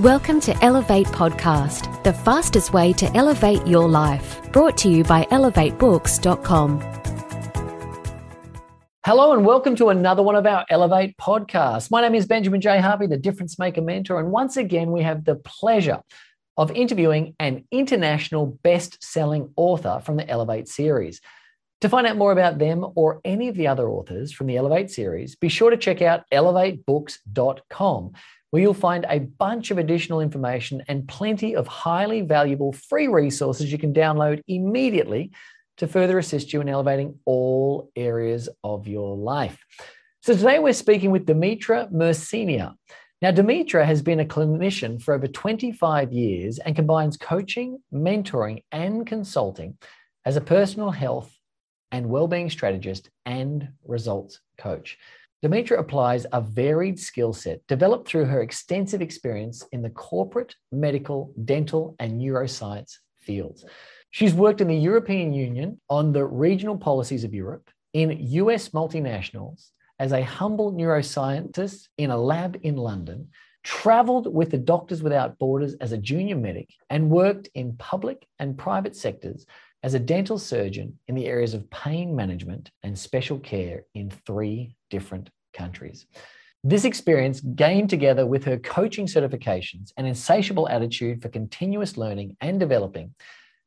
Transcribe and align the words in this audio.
Welcome 0.00 0.40
to 0.40 0.64
Elevate 0.64 1.06
Podcast, 1.06 2.02
the 2.02 2.12
fastest 2.12 2.72
way 2.72 2.92
to 2.94 3.06
elevate 3.16 3.64
your 3.64 3.88
life. 3.88 4.40
Brought 4.50 4.76
to 4.78 4.88
you 4.88 5.04
by 5.04 5.22
elevatebooks.com. 5.26 6.80
Hello 9.06 9.32
and 9.32 9.46
welcome 9.46 9.76
to 9.76 9.90
another 9.90 10.24
one 10.24 10.34
of 10.34 10.46
our 10.46 10.66
Elevate 10.68 11.16
podcasts. 11.16 11.92
My 11.92 12.00
name 12.00 12.16
is 12.16 12.26
Benjamin 12.26 12.60
J. 12.60 12.80
Harvey, 12.80 13.06
the 13.06 13.16
Difference 13.16 13.56
Maker 13.56 13.82
Mentor, 13.82 14.18
and 14.18 14.32
once 14.32 14.56
again 14.56 14.90
we 14.90 15.02
have 15.02 15.24
the 15.24 15.36
pleasure 15.36 16.00
of 16.56 16.72
interviewing 16.72 17.36
an 17.38 17.64
international 17.70 18.46
best-selling 18.64 19.52
author 19.54 20.02
from 20.04 20.16
the 20.16 20.28
Elevate 20.28 20.66
series. 20.66 21.20
To 21.82 21.88
find 21.88 22.04
out 22.08 22.16
more 22.16 22.32
about 22.32 22.58
them 22.58 22.84
or 22.96 23.20
any 23.24 23.46
of 23.46 23.54
the 23.54 23.68
other 23.68 23.88
authors 23.88 24.32
from 24.32 24.48
the 24.48 24.56
Elevate 24.56 24.90
series, 24.90 25.36
be 25.36 25.48
sure 25.48 25.70
to 25.70 25.76
check 25.76 26.02
out 26.02 26.24
elevatebooks.com 26.32 28.12
where 28.54 28.62
you'll 28.62 28.72
find 28.72 29.04
a 29.08 29.18
bunch 29.18 29.72
of 29.72 29.78
additional 29.78 30.20
information 30.20 30.80
and 30.86 31.08
plenty 31.08 31.56
of 31.56 31.66
highly 31.66 32.20
valuable 32.20 32.72
free 32.72 33.08
resources 33.08 33.72
you 33.72 33.78
can 33.78 33.92
download 33.92 34.40
immediately 34.46 35.32
to 35.76 35.88
further 35.88 36.20
assist 36.20 36.52
you 36.52 36.60
in 36.60 36.68
elevating 36.68 37.18
all 37.24 37.90
areas 37.96 38.48
of 38.62 38.86
your 38.86 39.16
life. 39.16 39.58
So 40.22 40.36
today 40.36 40.60
we're 40.60 40.72
speaking 40.72 41.10
with 41.10 41.26
Dimitra 41.26 41.90
Mersinia. 41.90 42.74
Now, 43.20 43.32
Dimitra 43.32 43.84
has 43.84 44.02
been 44.02 44.20
a 44.20 44.24
clinician 44.24 45.02
for 45.02 45.14
over 45.14 45.26
25 45.26 46.12
years 46.12 46.60
and 46.60 46.76
combines 46.76 47.16
coaching, 47.16 47.82
mentoring, 47.92 48.62
and 48.70 49.04
consulting 49.04 49.78
as 50.24 50.36
a 50.36 50.40
personal 50.40 50.92
health 50.92 51.36
and 51.90 52.08
well-being 52.08 52.50
strategist 52.50 53.10
and 53.26 53.70
results 53.84 54.38
coach. 54.58 54.96
Dimitra 55.44 55.78
applies 55.78 56.24
a 56.32 56.40
varied 56.40 56.98
skill 56.98 57.34
set 57.34 57.60
developed 57.66 58.08
through 58.08 58.24
her 58.24 58.40
extensive 58.40 59.02
experience 59.02 59.62
in 59.72 59.82
the 59.82 59.90
corporate, 59.90 60.56
medical, 60.72 61.34
dental, 61.44 61.94
and 61.98 62.18
neuroscience 62.18 62.96
fields. 63.18 63.62
She's 64.10 64.32
worked 64.32 64.62
in 64.62 64.68
the 64.68 64.74
European 64.74 65.34
Union 65.34 65.78
on 65.90 66.14
the 66.14 66.24
regional 66.24 66.78
policies 66.78 67.24
of 67.24 67.34
Europe, 67.34 67.68
in 67.92 68.16
US 68.20 68.70
multinationals, 68.70 69.68
as 69.98 70.12
a 70.12 70.24
humble 70.24 70.72
neuroscientist 70.72 71.88
in 71.98 72.10
a 72.10 72.16
lab 72.16 72.58
in 72.62 72.76
London, 72.76 73.28
traveled 73.62 74.32
with 74.32 74.50
the 74.50 74.56
Doctors 74.56 75.02
Without 75.02 75.38
Borders 75.38 75.74
as 75.74 75.92
a 75.92 75.98
junior 75.98 76.36
medic, 76.36 76.70
and 76.88 77.10
worked 77.10 77.50
in 77.54 77.76
public 77.76 78.26
and 78.38 78.56
private 78.56 78.96
sectors 78.96 79.44
as 79.84 79.92
a 79.92 79.98
dental 79.98 80.38
surgeon 80.38 80.98
in 81.08 81.14
the 81.14 81.26
areas 81.26 81.52
of 81.52 81.68
pain 81.68 82.16
management 82.16 82.70
and 82.82 82.98
special 82.98 83.38
care 83.38 83.82
in 83.94 84.08
three 84.08 84.74
different 84.88 85.28
countries. 85.52 86.06
This 86.64 86.86
experience, 86.86 87.40
gained 87.40 87.90
together 87.90 88.24
with 88.26 88.44
her 88.44 88.56
coaching 88.56 89.06
certifications 89.06 89.92
and 89.98 90.06
insatiable 90.06 90.70
attitude 90.70 91.20
for 91.20 91.28
continuous 91.28 91.98
learning 91.98 92.34
and 92.40 92.58
developing, 92.58 93.14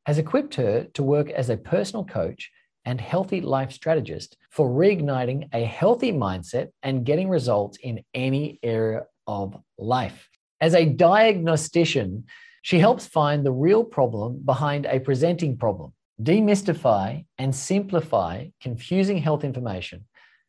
has 0.08 0.18
equipped 0.18 0.56
her 0.56 0.88
to 0.96 1.04
work 1.04 1.30
as 1.30 1.52
a 1.52 1.58
personal 1.58 2.04
coach 2.04 2.50
and 2.84 3.00
healthy 3.00 3.40
life 3.40 3.72
strategist 3.72 4.38
for 4.50 4.68
reigniting 4.68 5.48
a 5.54 5.64
healthy 5.64 6.12
mindset 6.12 6.70
and 6.82 7.06
getting 7.06 7.30
results 7.30 7.78
in 7.84 8.04
any 8.16 8.60
area 8.64 9.04
of 9.28 9.56
life. 9.78 10.28
As 10.60 10.74
a 10.74 10.86
diagnostician, 10.86 12.24
she 12.64 12.80
helps 12.80 13.06
find 13.06 13.46
the 13.46 13.52
real 13.52 13.84
problem 13.84 14.42
behind 14.44 14.88
a 14.88 15.00
presenting 15.00 15.58
problem 15.58 15.94
demystify 16.22 17.26
and 17.38 17.56
simplify 17.56 18.48
confusing 18.62 19.18
health 19.18 19.44
information, 19.44 20.06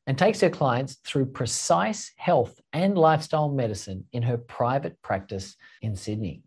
and 0.06 0.16
takes 0.16 0.41
her 0.41 0.48
clients 0.48 0.97
through 1.05 1.27
precise 1.27 2.12
health 2.16 2.58
and 2.72 2.97
lifestyle 2.97 3.50
medicine 3.50 4.06
in 4.12 4.22
her 4.22 4.38
private 4.38 5.00
practice 5.02 5.56
in 5.83 5.94
Sydney. 5.94 6.42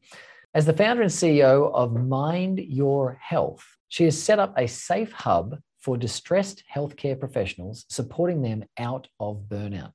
As 0.53 0.65
the 0.65 0.73
founder 0.73 1.03
and 1.03 1.11
CEO 1.11 1.71
of 1.73 1.93
Mind 1.93 2.59
Your 2.59 3.19
Health, 3.21 3.63
she 3.87 4.05
has 4.05 4.21
set 4.21 4.39
up 4.39 4.53
a 4.57 4.67
safe 4.67 5.11
hub 5.11 5.59
for 5.79 5.95
distressed 5.95 6.63
healthcare 6.73 7.19
professionals, 7.19 7.85
supporting 7.89 8.41
them 8.41 8.63
out 8.77 9.07
of 9.19 9.43
burnout. 9.47 9.93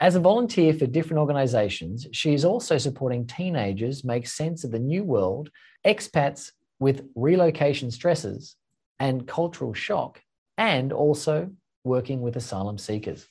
As 0.00 0.14
a 0.14 0.20
volunteer 0.20 0.74
for 0.74 0.86
different 0.86 1.20
organizations, 1.20 2.06
she 2.12 2.34
is 2.34 2.44
also 2.44 2.78
supporting 2.78 3.26
teenagers 3.26 4.04
make 4.04 4.26
sense 4.26 4.64
of 4.64 4.70
the 4.70 4.78
new 4.78 5.04
world, 5.04 5.50
expats 5.86 6.52
with 6.78 7.06
relocation 7.14 7.90
stresses 7.90 8.56
and 8.98 9.26
cultural 9.26 9.74
shock, 9.74 10.20
and 10.56 10.92
also 10.92 11.50
working 11.84 12.20
with 12.20 12.36
asylum 12.36 12.78
seekers. 12.78 13.26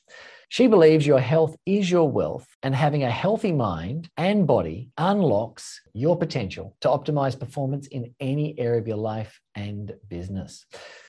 She 0.47 0.67
believes 0.67 1.07
your 1.07 1.19
health 1.19 1.55
is 1.65 1.89
your 1.89 2.09
wealth, 2.09 2.47
and 2.61 2.75
having 2.75 3.03
a 3.03 3.11
healthy 3.11 3.51
mind 3.51 4.09
and 4.15 4.45
body 4.45 4.91
unlocks 4.97 5.81
your 5.93 6.17
potential 6.17 6.75
to 6.81 6.87
optimize 6.87 7.37
performance 7.37 7.87
in 7.87 8.13
any 8.19 8.57
area 8.59 8.79
of 8.79 8.87
your 8.87 8.97
life 8.97 9.39
and 9.55 9.95
business. 10.07 10.65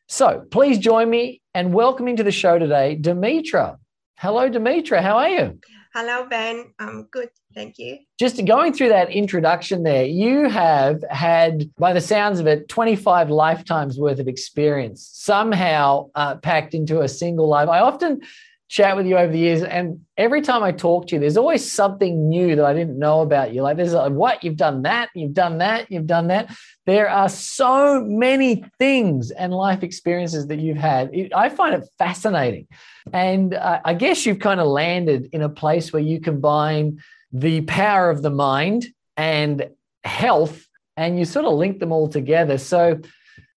So 0.08 0.44
please 0.50 0.78
join 0.78 1.10
me 1.10 1.42
and 1.54 1.74
welcome 1.74 2.08
into 2.08 2.22
the 2.22 2.32
show 2.32 2.58
today, 2.58 2.98
Dimitra. 3.00 3.76
Hello, 4.18 4.48
Dimitra. 4.48 5.02
How 5.02 5.18
are 5.18 5.28
you? 5.28 5.60
Hello, 5.98 6.26
Ben. 6.28 6.74
I'm 6.78 7.04
good. 7.04 7.30
Thank 7.54 7.78
you. 7.78 7.96
Just 8.18 8.44
going 8.44 8.74
through 8.74 8.90
that 8.90 9.08
introduction 9.08 9.82
there, 9.82 10.04
you 10.04 10.46
have 10.46 11.02
had, 11.08 11.74
by 11.76 11.94
the 11.94 12.02
sounds 12.02 12.38
of 12.38 12.46
it, 12.46 12.68
25 12.68 13.30
lifetimes 13.30 13.98
worth 13.98 14.18
of 14.18 14.28
experience 14.28 15.08
somehow 15.10 16.10
uh, 16.14 16.34
packed 16.36 16.74
into 16.74 17.00
a 17.00 17.08
single 17.08 17.48
life. 17.48 17.70
I 17.70 17.78
often 17.78 18.20
chat 18.68 18.96
with 18.96 19.06
you 19.06 19.16
over 19.16 19.30
the 19.30 19.38
years, 19.38 19.62
and 19.62 20.00
every 20.16 20.42
time 20.42 20.62
I 20.62 20.72
talk 20.72 21.06
to 21.06 21.14
you, 21.14 21.20
there's 21.20 21.36
always 21.36 21.70
something 21.70 22.28
new 22.28 22.56
that 22.56 22.64
I 22.64 22.74
didn't 22.74 22.98
know 22.98 23.20
about 23.20 23.54
you. 23.54 23.62
Like, 23.62 23.76
there's 23.76 23.92
like, 23.92 24.12
what 24.12 24.42
you've 24.42 24.56
done 24.56 24.82
that, 24.82 25.08
you've 25.14 25.34
done 25.34 25.58
that, 25.58 25.90
you've 25.90 26.06
done 26.06 26.28
that. 26.28 26.54
There 26.84 27.08
are 27.08 27.28
so 27.28 28.04
many 28.04 28.64
things 28.78 29.30
and 29.30 29.52
life 29.52 29.82
experiences 29.82 30.48
that 30.48 30.58
you've 30.58 30.76
had. 30.76 31.14
It, 31.14 31.32
I 31.34 31.48
find 31.48 31.74
it 31.74 31.88
fascinating. 31.98 32.66
And 33.12 33.54
uh, 33.54 33.80
I 33.84 33.94
guess 33.94 34.26
you've 34.26 34.40
kind 34.40 34.60
of 34.60 34.66
landed 34.66 35.28
in 35.32 35.42
a 35.42 35.48
place 35.48 35.92
where 35.92 36.02
you 36.02 36.20
combine 36.20 37.00
the 37.32 37.60
power 37.62 38.10
of 38.10 38.22
the 38.22 38.30
mind 38.30 38.86
and 39.16 39.68
health, 40.02 40.66
and 40.96 41.18
you 41.18 41.24
sort 41.24 41.44
of 41.44 41.54
link 41.54 41.78
them 41.78 41.92
all 41.92 42.08
together. 42.08 42.58
So, 42.58 43.00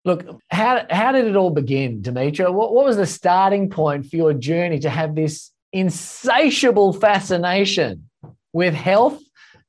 Look, 0.04 0.24
how, 0.50 0.86
how 0.90 1.12
did 1.12 1.26
it 1.26 1.36
all 1.36 1.50
begin, 1.50 2.02
Dimitra? 2.02 2.52
What, 2.52 2.72
what 2.72 2.84
was 2.84 2.96
the 2.96 3.06
starting 3.06 3.68
point 3.68 4.06
for 4.06 4.16
your 4.16 4.32
journey 4.32 4.78
to 4.80 4.90
have 4.90 5.14
this 5.14 5.50
insatiable 5.72 6.92
fascination 6.92 8.08
with 8.52 8.74
health 8.74 9.20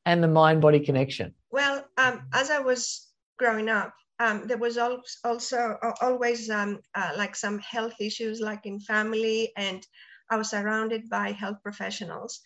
and 0.05 0.23
the 0.23 0.27
mind 0.27 0.61
body 0.61 0.79
connection? 0.79 1.33
Well, 1.51 1.83
um, 1.97 2.27
as 2.33 2.51
I 2.51 2.59
was 2.59 3.07
growing 3.37 3.69
up, 3.69 3.93
um, 4.19 4.47
there 4.47 4.57
was 4.57 4.77
also 4.77 5.77
always 6.01 6.49
um, 6.49 6.79
uh, 6.93 7.11
like 7.15 7.35
some 7.35 7.59
health 7.59 7.95
issues, 7.99 8.41
like 8.41 8.65
in 8.65 8.79
family, 8.79 9.51
and 9.55 9.85
I 10.29 10.35
was 10.35 10.49
surrounded 10.49 11.09
by 11.09 11.31
health 11.31 11.57
professionals. 11.63 12.41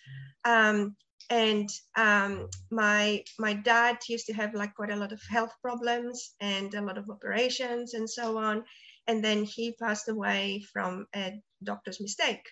Um, 0.45 0.95
and 1.29 1.69
um, 1.97 2.47
my 2.71 3.23
my 3.39 3.53
dad 3.53 3.97
used 4.07 4.27
to 4.27 4.33
have 4.33 4.53
like 4.53 4.75
quite 4.75 4.91
a 4.91 4.95
lot 4.95 5.11
of 5.11 5.21
health 5.29 5.53
problems 5.61 6.35
and 6.39 6.73
a 6.73 6.81
lot 6.81 6.97
of 6.97 7.09
operations 7.09 7.93
and 7.93 8.09
so 8.09 8.37
on 8.37 8.63
and 9.07 9.23
then 9.23 9.43
he 9.43 9.75
passed 9.81 10.09
away 10.09 10.63
from 10.71 11.05
a 11.15 11.33
doctor's 11.63 11.99
mistake 11.99 12.45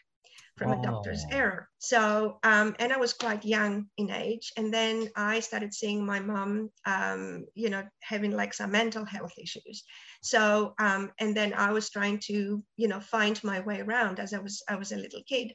from 0.57 0.71
oh. 0.71 0.79
a 0.79 0.83
doctor's 0.83 1.23
oh. 1.31 1.35
error 1.35 1.69
so 1.79 2.39
um, 2.43 2.75
and 2.79 2.91
i 2.91 2.97
was 2.97 3.13
quite 3.13 3.45
young 3.45 3.85
in 3.97 4.11
age 4.11 4.51
and 4.57 4.73
then 4.73 5.09
i 5.15 5.39
started 5.39 5.73
seeing 5.73 6.05
my 6.05 6.19
mom 6.19 6.69
um, 6.85 7.45
you 7.55 7.69
know 7.69 7.83
having 8.01 8.31
like 8.31 8.53
some 8.53 8.71
mental 8.71 9.05
health 9.05 9.33
issues 9.37 9.83
so 10.21 10.73
um, 10.79 11.11
and 11.19 11.35
then 11.35 11.53
i 11.53 11.71
was 11.71 11.89
trying 11.89 12.19
to 12.19 12.63
you 12.77 12.87
know 12.87 12.99
find 12.99 13.43
my 13.43 13.59
way 13.61 13.79
around 13.81 14.19
as 14.19 14.33
i 14.33 14.39
was 14.39 14.63
i 14.69 14.75
was 14.75 14.91
a 14.91 14.97
little 14.97 15.21
kid 15.27 15.53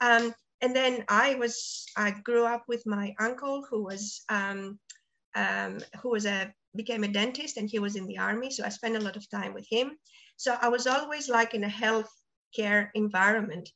um, 0.00 0.34
and 0.60 0.74
then 0.74 1.04
I 1.08 1.34
was 1.34 1.86
I 1.96 2.10
grew 2.10 2.44
up 2.44 2.64
with 2.68 2.86
my 2.86 3.14
uncle 3.18 3.66
who 3.68 3.84
was 3.84 4.22
um, 4.28 4.78
um, 5.34 5.78
who 6.02 6.10
was 6.10 6.26
a 6.26 6.52
became 6.76 7.04
a 7.04 7.08
dentist 7.08 7.56
and 7.56 7.68
he 7.70 7.78
was 7.78 7.96
in 7.96 8.06
the 8.06 8.18
army, 8.18 8.50
so 8.50 8.64
I 8.64 8.68
spent 8.68 8.96
a 8.96 9.00
lot 9.00 9.16
of 9.16 9.28
time 9.30 9.54
with 9.54 9.66
him. 9.70 9.96
So 10.36 10.56
I 10.60 10.68
was 10.68 10.86
always 10.86 11.28
like 11.28 11.54
in 11.54 11.64
a 11.64 11.68
health 11.68 12.10
care 12.54 12.90
environment. 12.94 13.68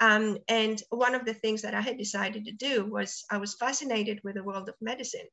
Um, 0.00 0.38
and 0.48 0.82
one 0.88 1.14
of 1.14 1.24
the 1.24 1.34
things 1.34 1.62
that 1.62 1.74
I 1.74 1.80
had 1.80 1.98
decided 1.98 2.46
to 2.46 2.52
do 2.52 2.86
was 2.86 3.24
I 3.30 3.36
was 3.36 3.54
fascinated 3.54 4.20
with 4.24 4.34
the 4.34 4.42
world 4.42 4.68
of 4.68 4.74
medicine. 4.80 5.28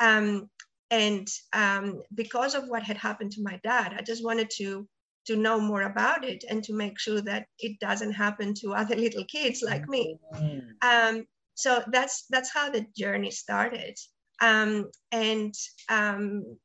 Um, 0.00 0.48
and 0.90 1.26
um, 1.52 2.02
because 2.14 2.54
of 2.54 2.68
what 2.68 2.84
had 2.84 2.96
happened 2.96 3.32
to 3.32 3.42
my 3.42 3.60
dad, 3.64 3.94
I 3.98 4.02
just 4.02 4.24
wanted 4.24 4.50
to 4.58 4.86
to 5.26 5.36
know 5.36 5.60
more 5.60 5.82
about 5.82 6.24
it 6.24 6.44
and 6.48 6.62
to 6.64 6.74
make 6.74 6.98
sure 6.98 7.20
that 7.22 7.46
it 7.58 7.78
doesn't 7.80 8.12
happen 8.12 8.54
to 8.54 8.74
other 8.74 8.96
little 9.04 9.24
kids 9.24 9.62
like 9.62 9.88
me. 9.88 10.18
Mm. 10.34 10.70
Um, 10.82 11.26
so 11.54 11.82
that's 11.90 12.26
that's 12.30 12.52
how 12.52 12.70
the 12.70 12.86
journey 12.96 13.30
started. 13.30 13.96
Um, 14.40 14.90
and 15.12 15.54
um, 15.88 16.56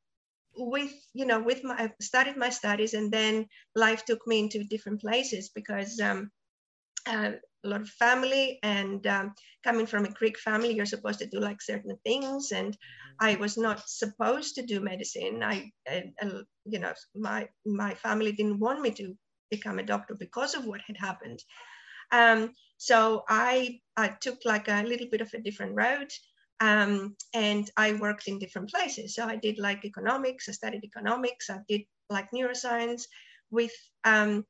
with 0.56 0.92
you 1.14 1.24
know 1.24 1.40
with 1.40 1.62
my 1.64 1.74
I 1.74 1.90
started 2.00 2.36
my 2.36 2.50
studies 2.50 2.94
and 2.94 3.10
then 3.10 3.46
life 3.76 4.04
took 4.04 4.26
me 4.26 4.40
into 4.40 4.64
different 4.64 5.00
places 5.00 5.50
because 5.54 6.00
um, 6.00 6.30
uh, 7.06 7.32
a 7.64 7.68
lot 7.68 7.80
of 7.80 7.88
family 7.88 8.58
and 8.62 9.06
um, 9.06 9.34
coming 9.62 9.86
from 9.86 10.04
a 10.04 10.12
greek 10.12 10.38
family 10.38 10.72
you're 10.72 10.86
supposed 10.86 11.18
to 11.18 11.26
do 11.26 11.40
like 11.40 11.60
certain 11.62 11.96
things. 12.04 12.52
And 12.52 12.72
mm-hmm. 12.72 13.26
i 13.26 13.36
was 13.36 13.56
not 13.56 13.88
supposed 13.88 14.54
to 14.56 14.62
do 14.62 14.80
medicine. 14.80 15.42
I 15.42 15.70
uh, 15.90 16.42
you 16.64 16.78
know 16.78 16.92
my 17.14 17.48
my 17.66 17.94
family 17.94 18.32
didn't 18.32 18.60
want 18.60 18.80
me 18.80 18.90
to 18.92 19.14
become 19.50 19.78
a 19.78 19.84
doctor 19.92 20.14
because 20.14 20.54
of 20.54 20.64
what 20.64 20.80
had 20.86 20.96
happened. 20.96 21.42
Um, 22.12 22.54
so 22.76 23.24
I, 23.28 23.80
I 23.96 24.08
took 24.08 24.38
like 24.44 24.68
a 24.68 24.82
little 24.82 25.08
bit 25.10 25.20
of 25.20 25.32
a 25.34 25.40
different 25.40 25.74
road 25.74 26.10
um, 26.60 27.16
and 27.34 27.70
I 27.76 27.92
worked 27.94 28.28
in 28.28 28.38
different 28.38 28.70
places. 28.70 29.14
So 29.14 29.24
I 29.26 29.36
did 29.36 29.58
like 29.58 29.84
economics, 29.84 30.48
I 30.48 30.52
studied 30.52 30.84
economics, 30.84 31.50
I 31.50 31.58
did 31.68 31.82
like 32.08 32.30
neuroscience 32.32 33.02
with 33.50 33.72
um, 34.04 34.44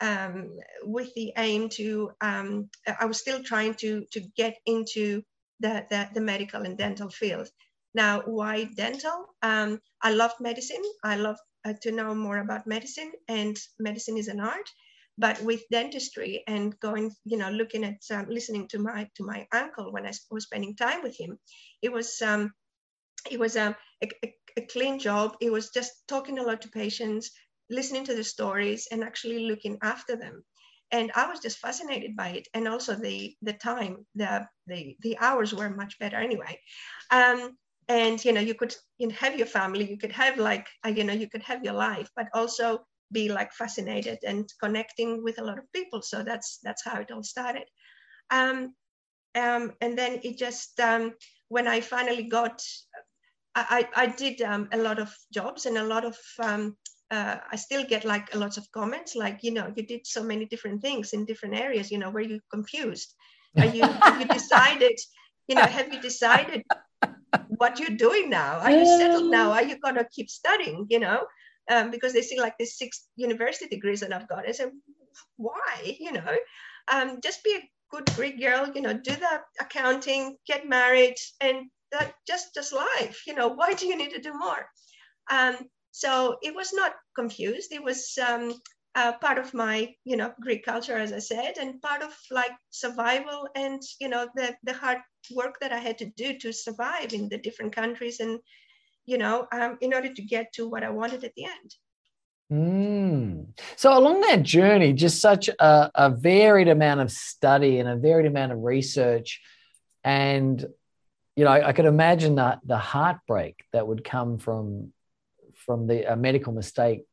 um, 0.00 0.50
with 0.82 1.12
the 1.14 1.32
aim 1.36 1.68
to 1.70 2.10
um, 2.20 2.70
I 3.00 3.06
was 3.06 3.18
still 3.18 3.42
trying 3.42 3.74
to 3.74 4.04
to 4.12 4.20
get 4.36 4.56
into 4.66 5.22
the, 5.60 5.86
the, 5.90 6.08
the 6.14 6.20
medical 6.20 6.62
and 6.62 6.76
dental 6.76 7.08
field. 7.08 7.48
Now, 7.94 8.22
why 8.22 8.64
dental? 8.64 9.26
Um, 9.42 9.80
I 10.02 10.10
love 10.10 10.32
medicine. 10.40 10.82
I 11.04 11.16
love 11.16 11.38
uh, 11.64 11.74
to 11.82 11.92
know 11.92 12.14
more 12.14 12.38
about 12.38 12.66
medicine, 12.66 13.12
and 13.28 13.56
medicine 13.78 14.16
is 14.18 14.28
an 14.28 14.40
art 14.40 14.68
but 15.16 15.40
with 15.42 15.62
dentistry 15.70 16.42
and 16.46 16.78
going 16.80 17.10
you 17.24 17.36
know 17.36 17.50
looking 17.50 17.84
at 17.84 18.00
um, 18.10 18.26
listening 18.28 18.66
to 18.68 18.78
my 18.78 19.08
to 19.14 19.24
my 19.24 19.46
uncle 19.52 19.92
when 19.92 20.06
i 20.06 20.12
was 20.30 20.44
spending 20.44 20.74
time 20.74 21.02
with 21.02 21.16
him 21.18 21.38
it 21.82 21.92
was 21.92 22.20
um 22.20 22.52
it 23.30 23.38
was 23.38 23.56
um, 23.56 23.74
a, 24.02 24.08
a, 24.24 24.34
a 24.58 24.62
clean 24.62 24.98
job 24.98 25.36
it 25.40 25.50
was 25.50 25.70
just 25.70 25.92
talking 26.08 26.38
a 26.38 26.42
lot 26.42 26.62
to 26.62 26.68
patients 26.68 27.30
listening 27.74 28.04
to 28.04 28.14
the 28.14 28.24
stories 28.24 28.88
and 28.90 29.02
actually 29.02 29.40
looking 29.46 29.78
after 29.82 30.16
them 30.16 30.44
and 30.90 31.10
i 31.14 31.26
was 31.30 31.40
just 31.40 31.58
fascinated 31.58 32.16
by 32.16 32.28
it 32.28 32.48
and 32.54 32.68
also 32.68 32.94
the 32.94 33.34
the 33.42 33.52
time 33.52 34.06
the 34.14 34.46
the, 34.66 34.96
the 35.00 35.18
hours 35.18 35.54
were 35.54 35.70
much 35.70 35.98
better 35.98 36.16
anyway 36.16 36.58
um, 37.10 37.56
and 37.88 38.24
you 38.24 38.32
know 38.32 38.40
you 38.40 38.54
could 38.54 38.74
you 38.98 39.08
know, 39.08 39.14
have 39.14 39.36
your 39.36 39.46
family 39.46 39.90
you 39.90 39.98
could 39.98 40.12
have 40.12 40.38
like 40.38 40.66
uh, 40.86 40.88
you 40.88 41.04
know 41.04 41.12
you 41.12 41.28
could 41.28 41.42
have 41.42 41.64
your 41.64 41.74
life 41.74 42.10
but 42.16 42.28
also 42.34 42.84
be 43.14 43.28
like 43.28 43.52
fascinated 43.52 44.18
and 44.26 44.52
connecting 44.62 45.22
with 45.22 45.38
a 45.38 45.44
lot 45.44 45.58
of 45.58 45.72
people. 45.72 46.02
So 46.02 46.22
that's 46.22 46.58
that's 46.62 46.84
how 46.84 47.00
it 47.00 47.10
all 47.10 47.22
started. 47.22 47.64
Um, 48.30 48.74
um, 49.34 49.72
and 49.80 49.96
then 49.96 50.20
it 50.22 50.38
just 50.38 50.78
um, 50.80 51.14
when 51.48 51.66
I 51.66 51.80
finally 51.80 52.24
got, 52.24 52.62
I, 53.54 53.88
I 53.94 54.06
did 54.06 54.42
um, 54.42 54.68
a 54.72 54.78
lot 54.78 54.98
of 54.98 55.14
jobs 55.32 55.66
and 55.66 55.78
a 55.78 55.84
lot 55.84 56.04
of 56.04 56.16
um, 56.40 56.76
uh, 57.14 57.38
I 57.52 57.56
still 57.56 57.84
get 57.84 58.04
like 58.04 58.34
a 58.34 58.38
lot 58.38 58.56
of 58.58 58.70
comments 58.72 59.14
like 59.14 59.38
you 59.46 59.52
know 59.56 59.72
you 59.76 59.82
did 59.86 60.06
so 60.06 60.22
many 60.22 60.44
different 60.46 60.82
things 60.82 61.12
in 61.12 61.24
different 61.24 61.54
areas. 61.66 61.90
You 61.90 61.98
know, 61.98 62.10
were 62.10 62.28
you 62.32 62.40
confused? 62.50 63.14
Are 63.56 63.70
you 63.76 63.82
have 64.06 64.20
you 64.20 64.26
decided? 64.26 64.98
You 65.48 65.56
know, 65.56 65.68
have 65.76 65.92
you 65.92 66.00
decided 66.00 66.64
what 67.58 67.78
you're 67.78 68.02
doing 68.06 68.30
now? 68.30 68.58
Are 68.64 68.70
you 68.70 68.86
settled 68.98 69.30
now? 69.30 69.52
Are 69.52 69.62
you 69.62 69.76
gonna 69.78 70.06
keep 70.16 70.28
studying? 70.28 70.86
You 70.90 71.00
know, 71.00 71.18
um, 71.70 71.90
because 71.90 72.12
they 72.12 72.22
see 72.22 72.40
like 72.40 72.56
the 72.58 72.66
six 72.66 73.06
university 73.16 73.68
degrees 73.68 74.00
that 74.00 74.12
I've 74.12 74.28
got. 74.28 74.48
I 74.48 74.52
said, 74.52 74.72
why? 75.36 75.96
You 76.00 76.12
know, 76.12 76.34
um, 76.92 77.20
just 77.22 77.44
be 77.44 77.54
a 77.54 77.68
good 77.92 78.06
Greek 78.16 78.40
girl. 78.40 78.72
You 78.74 78.82
know, 78.82 78.94
do 78.94 79.14
the 79.26 79.34
accounting, 79.60 80.36
get 80.48 80.68
married, 80.68 81.16
and 81.40 81.70
that 81.92 82.14
just 82.26 82.54
just 82.54 82.72
life. 82.72 83.22
You 83.26 83.34
know, 83.34 83.48
why 83.48 83.74
do 83.74 83.86
you 83.86 83.96
need 83.96 84.12
to 84.16 84.20
do 84.20 84.32
more? 84.46 84.66
Um, 85.30 85.56
so 85.94 86.38
it 86.42 86.52
was 86.52 86.72
not 86.72 86.92
confused. 87.14 87.70
It 87.70 87.80
was 87.82 88.18
um, 88.18 88.52
uh, 88.96 89.12
part 89.12 89.38
of 89.38 89.54
my 89.54 89.94
you 90.04 90.16
know 90.16 90.32
Greek 90.40 90.64
culture, 90.64 90.98
as 90.98 91.12
I 91.12 91.20
said, 91.20 91.58
and 91.58 91.80
part 91.80 92.02
of 92.02 92.12
like 92.32 92.50
survival 92.70 93.48
and 93.54 93.80
you 94.00 94.08
know 94.08 94.26
the 94.34 94.56
the 94.64 94.72
hard 94.72 94.98
work 95.32 95.60
that 95.60 95.72
I 95.72 95.78
had 95.78 95.96
to 95.98 96.10
do 96.16 96.36
to 96.38 96.52
survive 96.52 97.12
in 97.12 97.28
the 97.28 97.38
different 97.38 97.72
countries 97.76 98.18
and 98.18 98.40
you 99.06 99.18
know, 99.18 99.46
um, 99.52 99.78
in 99.80 99.94
order 99.94 100.12
to 100.12 100.22
get 100.22 100.52
to 100.54 100.68
what 100.68 100.82
I 100.82 100.90
wanted 100.90 101.22
at 101.22 101.34
the 101.36 101.44
end. 101.44 101.74
Mm. 102.52 103.46
So 103.76 103.96
along 103.96 104.22
that 104.22 104.42
journey, 104.42 104.94
just 104.94 105.20
such 105.20 105.48
a, 105.48 105.90
a, 105.94 106.10
varied 106.10 106.68
amount 106.68 107.00
of 107.00 107.10
study 107.10 107.78
and 107.78 107.88
a 107.88 107.96
varied 107.96 108.26
amount 108.26 108.52
of 108.52 108.62
research, 108.62 109.40
and 110.02 110.64
you 111.36 111.44
know, 111.44 111.50
I, 111.50 111.68
I 111.68 111.72
could 111.72 111.84
imagine 111.84 112.36
that 112.36 112.60
the 112.64 112.78
heartbreak 112.78 113.62
that 113.72 113.86
would 113.86 114.04
come 114.04 114.38
from 114.38 114.93
from 115.64 115.86
the 115.86 116.10
a 116.12 116.16
medical 116.16 116.52
mistake 116.52 117.04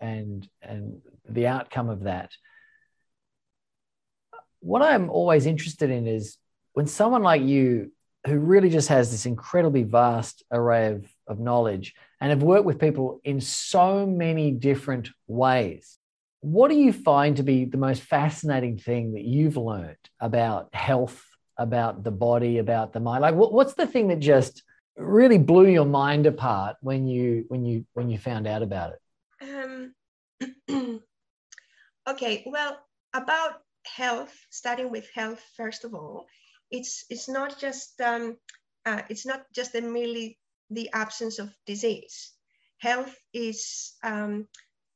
and 0.00 0.48
and 0.62 1.00
the 1.28 1.46
outcome 1.46 1.88
of 1.88 2.04
that. 2.04 2.30
What 4.60 4.82
I'm 4.82 5.08
always 5.10 5.46
interested 5.46 5.90
in 5.90 6.06
is 6.06 6.36
when 6.72 6.86
someone 6.86 7.22
like 7.22 7.42
you 7.42 7.92
who 8.26 8.38
really 8.38 8.68
just 8.68 8.88
has 8.88 9.10
this 9.10 9.26
incredibly 9.26 9.82
vast 9.82 10.42
array 10.52 10.88
of, 10.88 11.06
of 11.26 11.40
knowledge 11.40 11.94
and 12.20 12.30
have 12.30 12.42
worked 12.42 12.66
with 12.66 12.78
people 12.78 13.20
in 13.24 13.40
so 13.40 14.06
many 14.06 14.50
different 14.50 15.08
ways. 15.26 15.98
What 16.40 16.68
do 16.68 16.76
you 16.76 16.92
find 16.92 17.36
to 17.36 17.42
be 17.42 17.64
the 17.64 17.78
most 17.78 18.02
fascinating 18.02 18.78
thing 18.78 19.14
that 19.14 19.22
you've 19.22 19.56
learned 19.56 19.96
about 20.20 20.74
health, 20.74 21.22
about 21.56 22.04
the 22.04 22.10
body, 22.10 22.58
about 22.58 22.92
the 22.92 23.00
mind? 23.00 23.22
Like, 23.22 23.34
what, 23.34 23.52
what's 23.52 23.74
the 23.74 23.86
thing 23.86 24.08
that 24.08 24.20
just 24.20 24.62
really 24.96 25.38
blew 25.38 25.66
your 25.66 25.86
mind 25.86 26.26
apart 26.26 26.76
when 26.80 27.06
you 27.06 27.44
when 27.48 27.64
you 27.64 27.84
when 27.94 28.10
you 28.10 28.18
found 28.18 28.46
out 28.46 28.62
about 28.62 28.92
it? 28.92 29.00
Um, 29.42 29.94
okay, 32.08 32.44
well, 32.46 32.78
about 33.14 33.62
health, 33.86 34.34
starting 34.50 34.90
with 34.90 35.08
health 35.14 35.42
first 35.56 35.84
of 35.84 35.94
all, 35.94 36.26
it's 36.70 37.04
it's 37.10 37.28
not 37.28 37.58
just 37.58 38.00
um, 38.00 38.36
uh, 38.86 39.02
it's 39.08 39.26
not 39.26 39.44
just 39.54 39.72
the 39.72 39.82
merely 39.82 40.38
the 40.70 40.90
absence 40.92 41.38
of 41.38 41.50
disease. 41.66 42.32
Health 42.78 43.14
is 43.32 43.94
um, 44.02 44.46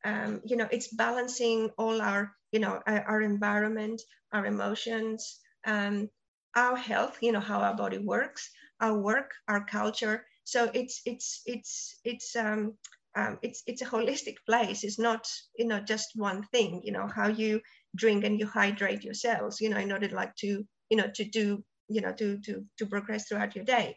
um, 0.04 0.40
you 0.44 0.56
know 0.56 0.68
it's 0.70 0.88
balancing 0.94 1.70
all 1.76 2.00
our 2.00 2.32
you 2.52 2.60
know 2.60 2.80
our, 2.86 3.02
our 3.02 3.22
environment, 3.22 4.00
our 4.32 4.46
emotions, 4.46 5.40
um, 5.66 6.08
our 6.54 6.76
health. 6.76 7.18
You 7.20 7.32
know 7.32 7.40
how 7.40 7.60
our 7.60 7.76
body 7.76 7.98
works, 7.98 8.50
our 8.80 8.98
work, 8.98 9.30
our 9.48 9.64
culture. 9.64 10.24
So 10.44 10.70
it's 10.74 11.00
it's 11.06 11.42
it's 11.46 12.00
it's 12.04 12.36
um, 12.36 12.74
um, 13.16 13.38
it's 13.42 13.62
it's 13.66 13.82
a 13.82 13.86
holistic 13.86 14.36
place. 14.46 14.84
It's 14.84 14.98
not 14.98 15.26
you 15.58 15.66
know 15.66 15.80
just 15.80 16.10
one 16.14 16.42
thing. 16.52 16.82
You 16.84 16.92
know 16.92 17.08
how 17.08 17.28
you 17.28 17.60
drink 17.96 18.24
and 18.24 18.38
you 18.38 18.46
hydrate 18.46 19.04
yourselves. 19.04 19.60
You 19.60 19.70
know 19.70 19.78
in 19.78 19.92
order 19.92 20.08
like 20.08 20.34
to 20.36 20.64
you 20.90 20.96
know, 20.96 21.10
to 21.14 21.24
do, 21.24 21.64
you 21.88 22.00
know, 22.00 22.12
to, 22.12 22.38
to, 22.42 22.64
to 22.78 22.86
progress 22.86 23.26
throughout 23.26 23.54
your 23.56 23.64
day. 23.64 23.96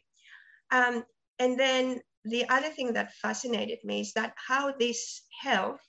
Um, 0.72 1.04
and 1.40 1.60
then 1.60 2.02
the 2.26 2.50
other 2.50 2.70
thing 2.70 2.94
that 2.94 3.14
fascinated 3.14 3.80
me 3.84 4.02
is 4.02 4.14
that 4.14 4.34
how 4.48 4.74
this 4.78 5.22
health 5.42 5.80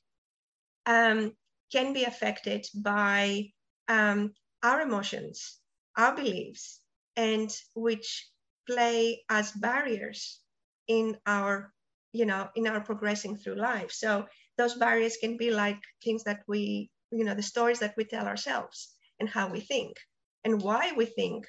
um, 0.86 1.32
can 1.72 1.92
be 1.92 2.04
affected 2.04 2.66
by 2.74 3.46
um, 3.88 4.32
our 4.62 4.80
emotions, 4.80 5.58
our 5.96 6.14
beliefs, 6.14 6.80
and 7.16 7.50
which 7.74 8.28
play 8.68 9.22
as 9.28 9.52
barriers 9.52 10.40
in 10.86 11.16
our, 11.26 11.72
you 12.12 12.26
know, 12.26 12.48
in 12.54 12.66
our 12.66 12.80
progressing 12.80 13.36
through 13.36 13.56
life. 13.56 13.90
So 13.92 14.26
those 14.56 14.74
barriers 14.74 15.16
can 15.16 15.36
be 15.36 15.50
like 15.50 15.78
things 16.04 16.24
that 16.24 16.42
we, 16.46 16.90
you 17.10 17.24
know, 17.24 17.34
the 17.34 17.42
stories 17.42 17.78
that 17.80 17.94
we 17.96 18.04
tell 18.04 18.26
ourselves 18.26 18.94
and 19.20 19.28
how 19.28 19.48
we 19.50 19.60
think 19.60 19.96
and 20.44 20.62
why 20.62 20.92
we 20.96 21.06
think. 21.06 21.46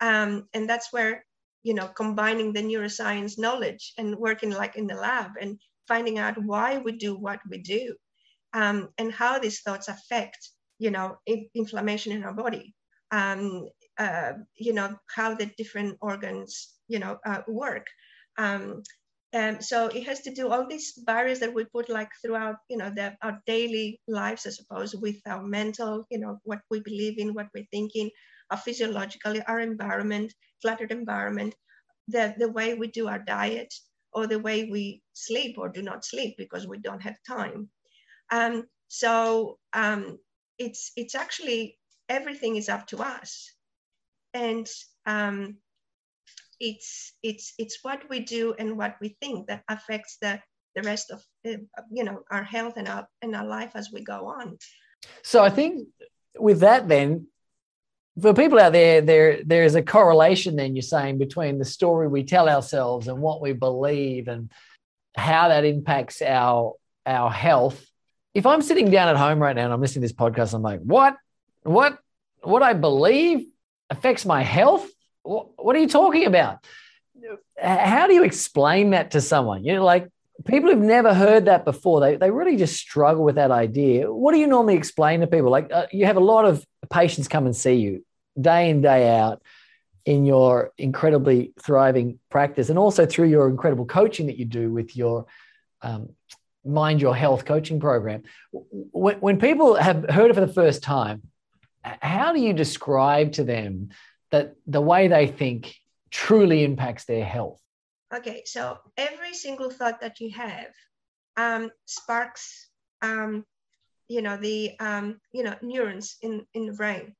Um, 0.00 0.48
and 0.54 0.68
that's 0.68 0.92
where, 0.92 1.24
you 1.62 1.74
know, 1.74 1.88
combining 1.88 2.52
the 2.52 2.62
neuroscience 2.62 3.38
knowledge 3.38 3.92
and 3.98 4.16
working 4.16 4.50
like 4.50 4.76
in 4.76 4.86
the 4.86 4.94
lab 4.94 5.32
and 5.40 5.58
finding 5.88 6.18
out 6.18 6.42
why 6.42 6.78
we 6.78 6.92
do 6.92 7.16
what 7.16 7.40
we 7.48 7.58
do 7.58 7.94
um, 8.52 8.88
and 8.98 9.12
how 9.12 9.38
these 9.38 9.60
thoughts 9.60 9.88
affect, 9.88 10.50
you 10.78 10.90
know, 10.90 11.16
inflammation 11.54 12.12
in 12.12 12.24
our 12.24 12.34
body. 12.34 12.74
Um, 13.10 13.68
uh, 13.98 14.32
you 14.56 14.72
know, 14.72 14.96
how 15.14 15.34
the 15.34 15.46
different 15.56 15.96
organs, 16.00 16.74
you 16.88 16.98
know, 16.98 17.18
uh, 17.24 17.42
work. 17.48 17.86
Um, 18.36 18.82
um, 19.32 19.60
so 19.60 19.88
it 19.88 20.04
has 20.06 20.20
to 20.22 20.34
do 20.34 20.48
all 20.48 20.66
these 20.66 20.92
barriers 20.92 21.40
that 21.40 21.52
we 21.52 21.64
put 21.64 21.88
like 21.88 22.10
throughout, 22.22 22.56
you 22.68 22.76
know, 22.76 22.90
the, 22.90 23.16
our 23.22 23.40
daily 23.46 24.00
lives, 24.08 24.46
I 24.46 24.50
suppose, 24.50 24.94
with 24.94 25.16
our 25.26 25.42
mental, 25.42 26.06
you 26.10 26.18
know, 26.18 26.38
what 26.44 26.60
we 26.70 26.80
believe 26.80 27.18
in, 27.18 27.34
what 27.34 27.48
we're 27.54 27.66
thinking, 27.70 28.10
our 28.50 28.56
physiologically, 28.56 29.42
our 29.42 29.60
environment, 29.60 30.32
cluttered 30.62 30.92
environment, 30.92 31.54
the, 32.08 32.34
the 32.38 32.50
way 32.50 32.74
we 32.74 32.88
do 32.88 33.08
our 33.08 33.18
diet, 33.18 33.72
or 34.12 34.26
the 34.26 34.38
way 34.38 34.64
we 34.64 35.02
sleep 35.12 35.56
or 35.58 35.68
do 35.68 35.82
not 35.82 36.04
sleep 36.04 36.34
because 36.38 36.66
we 36.66 36.78
don't 36.78 37.02
have 37.02 37.16
time. 37.28 37.68
Um, 38.30 38.64
so 38.88 39.58
um, 39.72 40.18
it's 40.58 40.92
it's 40.96 41.14
actually 41.14 41.78
everything 42.08 42.56
is 42.56 42.68
up 42.68 42.86
to 42.88 42.98
us, 42.98 43.52
and 44.34 44.68
um, 45.06 45.56
it's 46.60 47.12
it's 47.22 47.54
it's 47.58 47.78
what 47.82 48.08
we 48.08 48.20
do 48.20 48.54
and 48.58 48.76
what 48.78 48.96
we 49.00 49.16
think 49.20 49.48
that 49.48 49.62
affects 49.68 50.18
the 50.20 50.40
the 50.74 50.82
rest 50.82 51.10
of 51.10 51.24
uh, 51.46 51.56
you 51.90 52.04
know 52.04 52.22
our 52.30 52.44
health 52.44 52.74
and 52.76 52.88
our 52.88 53.06
and 53.22 53.34
our 53.34 53.46
life 53.46 53.72
as 53.74 53.90
we 53.92 54.02
go 54.02 54.26
on 54.26 54.58
so 55.22 55.42
i 55.42 55.48
think 55.48 55.88
with 56.38 56.60
that 56.60 56.86
then 56.88 57.26
for 58.20 58.32
people 58.32 58.58
out 58.58 58.72
there, 58.72 59.00
there 59.00 59.42
there 59.44 59.64
is 59.64 59.74
a 59.74 59.82
correlation. 59.82 60.56
Then 60.56 60.74
you're 60.74 60.82
saying 60.82 61.18
between 61.18 61.58
the 61.58 61.64
story 61.64 62.08
we 62.08 62.24
tell 62.24 62.48
ourselves 62.48 63.08
and 63.08 63.20
what 63.20 63.40
we 63.40 63.52
believe, 63.52 64.28
and 64.28 64.50
how 65.14 65.48
that 65.48 65.64
impacts 65.64 66.22
our 66.22 66.74
our 67.04 67.30
health. 67.30 67.84
If 68.34 68.46
I'm 68.46 68.62
sitting 68.62 68.90
down 68.90 69.08
at 69.08 69.16
home 69.16 69.38
right 69.38 69.56
now 69.56 69.64
and 69.64 69.72
I'm 69.72 69.80
listening 69.80 70.02
to 70.02 70.08
this 70.08 70.16
podcast, 70.16 70.54
I'm 70.54 70.62
like, 70.62 70.80
what, 70.80 71.16
what, 71.66 71.98
what 72.42 72.62
I 72.62 72.72
believe 72.72 73.46
affects 73.90 74.24
my 74.24 74.42
health? 74.42 74.88
What, 75.22 75.74
are 75.74 75.78
you 75.78 75.88
talking 75.88 76.26
about? 76.26 76.64
How 77.60 78.06
do 78.06 78.14
you 78.14 78.22
explain 78.22 78.90
that 78.90 79.12
to 79.12 79.20
someone? 79.20 79.64
You 79.64 79.74
know, 79.74 79.84
like 79.84 80.08
people 80.44 80.70
who've 80.70 80.78
never 80.78 81.12
heard 81.12 81.46
that 81.46 81.64
before, 81.64 82.00
they, 82.00 82.16
they 82.16 82.30
really 82.30 82.56
just 82.56 82.76
struggle 82.76 83.24
with 83.24 83.36
that 83.36 83.50
idea. 83.50 84.12
What 84.12 84.32
do 84.32 84.38
you 84.38 84.46
normally 84.46 84.76
explain 84.76 85.20
to 85.20 85.26
people? 85.26 85.50
Like 85.50 85.72
uh, 85.72 85.86
you 85.90 86.06
have 86.06 86.16
a 86.16 86.20
lot 86.20 86.44
of 86.44 86.64
patients 86.90 87.26
come 87.28 87.46
and 87.46 87.56
see 87.56 87.74
you 87.74 88.04
day 88.40 88.70
in, 88.70 88.82
day 88.82 89.18
out 89.18 89.42
in 90.04 90.24
your 90.24 90.70
incredibly 90.78 91.52
thriving 91.60 92.20
practice 92.30 92.68
and 92.68 92.78
also 92.78 93.06
through 93.06 93.28
your 93.28 93.48
incredible 93.48 93.86
coaching 93.86 94.26
that 94.26 94.36
you 94.36 94.44
do 94.44 94.70
with 94.70 94.96
your 94.96 95.26
um, 95.82 96.10
mind 96.64 97.00
your 97.00 97.14
health 97.14 97.44
coaching 97.44 97.80
program 97.80 98.22
when, 98.52 99.16
when 99.16 99.38
people 99.38 99.74
have 99.74 100.08
heard 100.08 100.30
it 100.30 100.34
for 100.34 100.40
the 100.40 100.52
first 100.52 100.82
time 100.82 101.22
how 102.00 102.32
do 102.32 102.40
you 102.40 102.52
describe 102.52 103.32
to 103.32 103.44
them 103.44 103.90
that 104.30 104.54
the 104.66 104.80
way 104.80 105.08
they 105.08 105.26
think 105.26 105.74
truly 106.10 106.64
impacts 106.64 107.04
their 107.04 107.24
health? 107.24 107.60
Okay 108.14 108.42
so 108.44 108.78
every 108.96 109.34
single 109.34 109.70
thought 109.70 110.00
that 110.00 110.20
you 110.20 110.30
have 110.30 110.72
um, 111.36 111.70
sparks 111.84 112.68
um, 113.02 113.44
you 114.08 114.22
know 114.22 114.36
the 114.36 114.78
um, 114.80 115.20
you 115.32 115.42
know 115.42 115.54
neurons 115.62 116.16
in 116.22 116.46
in 116.54 116.66
the 116.66 116.72
brain. 116.72 117.14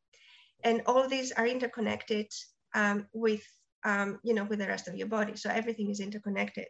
And 0.64 0.82
all 0.86 1.08
these 1.08 1.32
are 1.32 1.46
interconnected 1.46 2.26
um, 2.74 3.06
with 3.12 3.44
um, 3.84 4.18
you 4.22 4.34
know 4.34 4.44
with 4.44 4.58
the 4.58 4.66
rest 4.66 4.88
of 4.88 4.96
your 4.96 5.08
body. 5.08 5.36
So 5.36 5.50
everything 5.50 5.90
is 5.90 6.00
interconnected. 6.00 6.68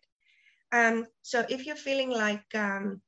Um, 0.73 1.07
so 1.23 1.45
if 1.49 1.67
you're 1.67 1.77
feeling 1.77 2.11
like 2.11 2.45
a 2.55 2.99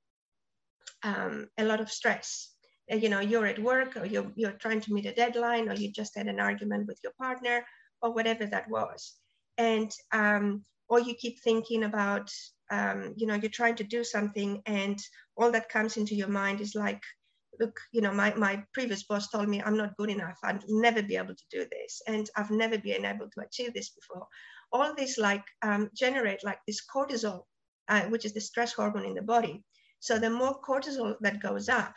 lot 1.59 1.81
of 1.81 1.91
stress 1.91 2.55
you 2.91 3.09
know 3.09 3.21
you're 3.21 3.47
at 3.47 3.59
work 3.59 3.97
or 3.97 4.07
you're, 4.07 4.31
you're 4.35 4.53
trying 4.53 4.81
to 4.81 4.93
meet 4.93 5.07
a 5.07 5.15
deadline 5.15 5.69
or 5.69 5.75
you 5.75 5.93
just 5.93 6.17
had 6.17 6.27
an 6.27 6.41
argument 6.41 6.87
with 6.87 6.99
your 7.03 7.13
partner 7.19 7.65
or 8.03 8.13
whatever 8.13 8.47
that 8.47 8.69
was. 8.71 9.15
And 9.59 9.91
um, 10.13 10.65
or 10.89 11.01
you 11.01 11.15
keep 11.15 11.41
thinking 11.43 11.85
about 11.85 12.31
um, 12.71 13.15
you 13.17 13.27
know 13.27 13.35
you're 13.35 13.51
trying 13.51 13.77
to 13.77 13.85
do 13.85 14.05
something 14.05 14.63
and 14.67 14.99
all 15.37 15.51
that 15.53 15.69
comes 15.69 15.97
into 15.97 16.15
your 16.15 16.29
mind 16.29 16.61
is 16.61 16.75
like 16.75 17.03
look 17.61 17.79
you 17.93 18.01
know 18.01 18.13
my, 18.13 18.33
my 18.35 18.63
previous 18.73 19.03
boss 19.05 19.31
told 19.31 19.49
me 19.49 19.61
i'm 19.63 19.77
not 19.77 19.97
good 19.97 20.11
enough. 20.11 20.39
I'll 20.45 20.59
never 20.69 21.03
be 21.03 21.17
able 21.17 21.35
to 21.35 21.45
do 21.51 21.67
this 21.71 22.03
and 22.07 22.29
i've 22.37 22.51
never 22.51 22.79
been 22.79 23.05
able 23.05 23.29
to 23.31 23.41
achieve 23.41 23.75
this 23.75 23.91
before. 23.91 24.27
All 24.71 24.95
this 24.95 25.19
like 25.19 25.45
um, 25.63 25.91
generate 25.95 26.45
like 26.45 26.59
this 26.67 26.83
cortisol 26.95 27.43
uh, 27.89 28.03
which 28.03 28.25
is 28.25 28.35
the 28.35 28.41
stress 28.41 28.73
hormone 28.73 29.07
in 29.07 29.15
the 29.15 29.23
body. 29.23 29.65
So 30.01 30.19
the 30.19 30.31
more 30.31 30.61
cortisol 30.61 31.17
that 31.21 31.43
goes 31.43 31.69
up 31.69 31.95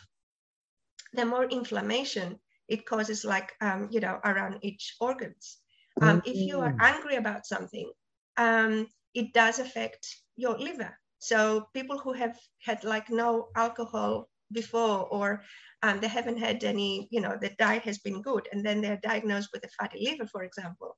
the 1.13 1.25
more 1.25 1.45
inflammation 1.45 2.39
it 2.67 2.85
causes 2.85 3.25
like 3.25 3.51
um, 3.61 3.87
you 3.91 3.99
know 3.99 4.19
around 4.25 4.57
each 4.61 4.95
organs 4.99 5.57
um, 6.01 6.21
mm-hmm. 6.21 6.29
if 6.29 6.35
you 6.35 6.59
are 6.59 6.73
mm. 6.73 6.81
angry 6.81 7.15
about 7.15 7.45
something 7.45 7.91
um, 8.37 8.87
it 9.13 9.33
does 9.33 9.59
affect 9.59 10.05
your 10.35 10.57
liver 10.57 10.97
so 11.19 11.67
people 11.73 11.99
who 11.99 12.13
have 12.13 12.37
had 12.65 12.83
like 12.83 13.09
no 13.09 13.49
alcohol 13.55 14.27
before 14.51 15.07
or 15.07 15.43
um, 15.83 15.99
they 15.99 16.07
haven't 16.07 16.37
had 16.37 16.63
any, 16.63 17.07
you 17.11 17.21
know, 17.21 17.37
the 17.39 17.51
diet 17.57 17.83
has 17.83 17.97
been 17.99 18.21
good 18.21 18.47
and 18.51 18.65
then 18.65 18.81
they're 18.81 18.99
diagnosed 19.01 19.49
with 19.53 19.63
a 19.63 19.69
fatty 19.69 20.05
liver, 20.09 20.27
for 20.27 20.43
example, 20.43 20.95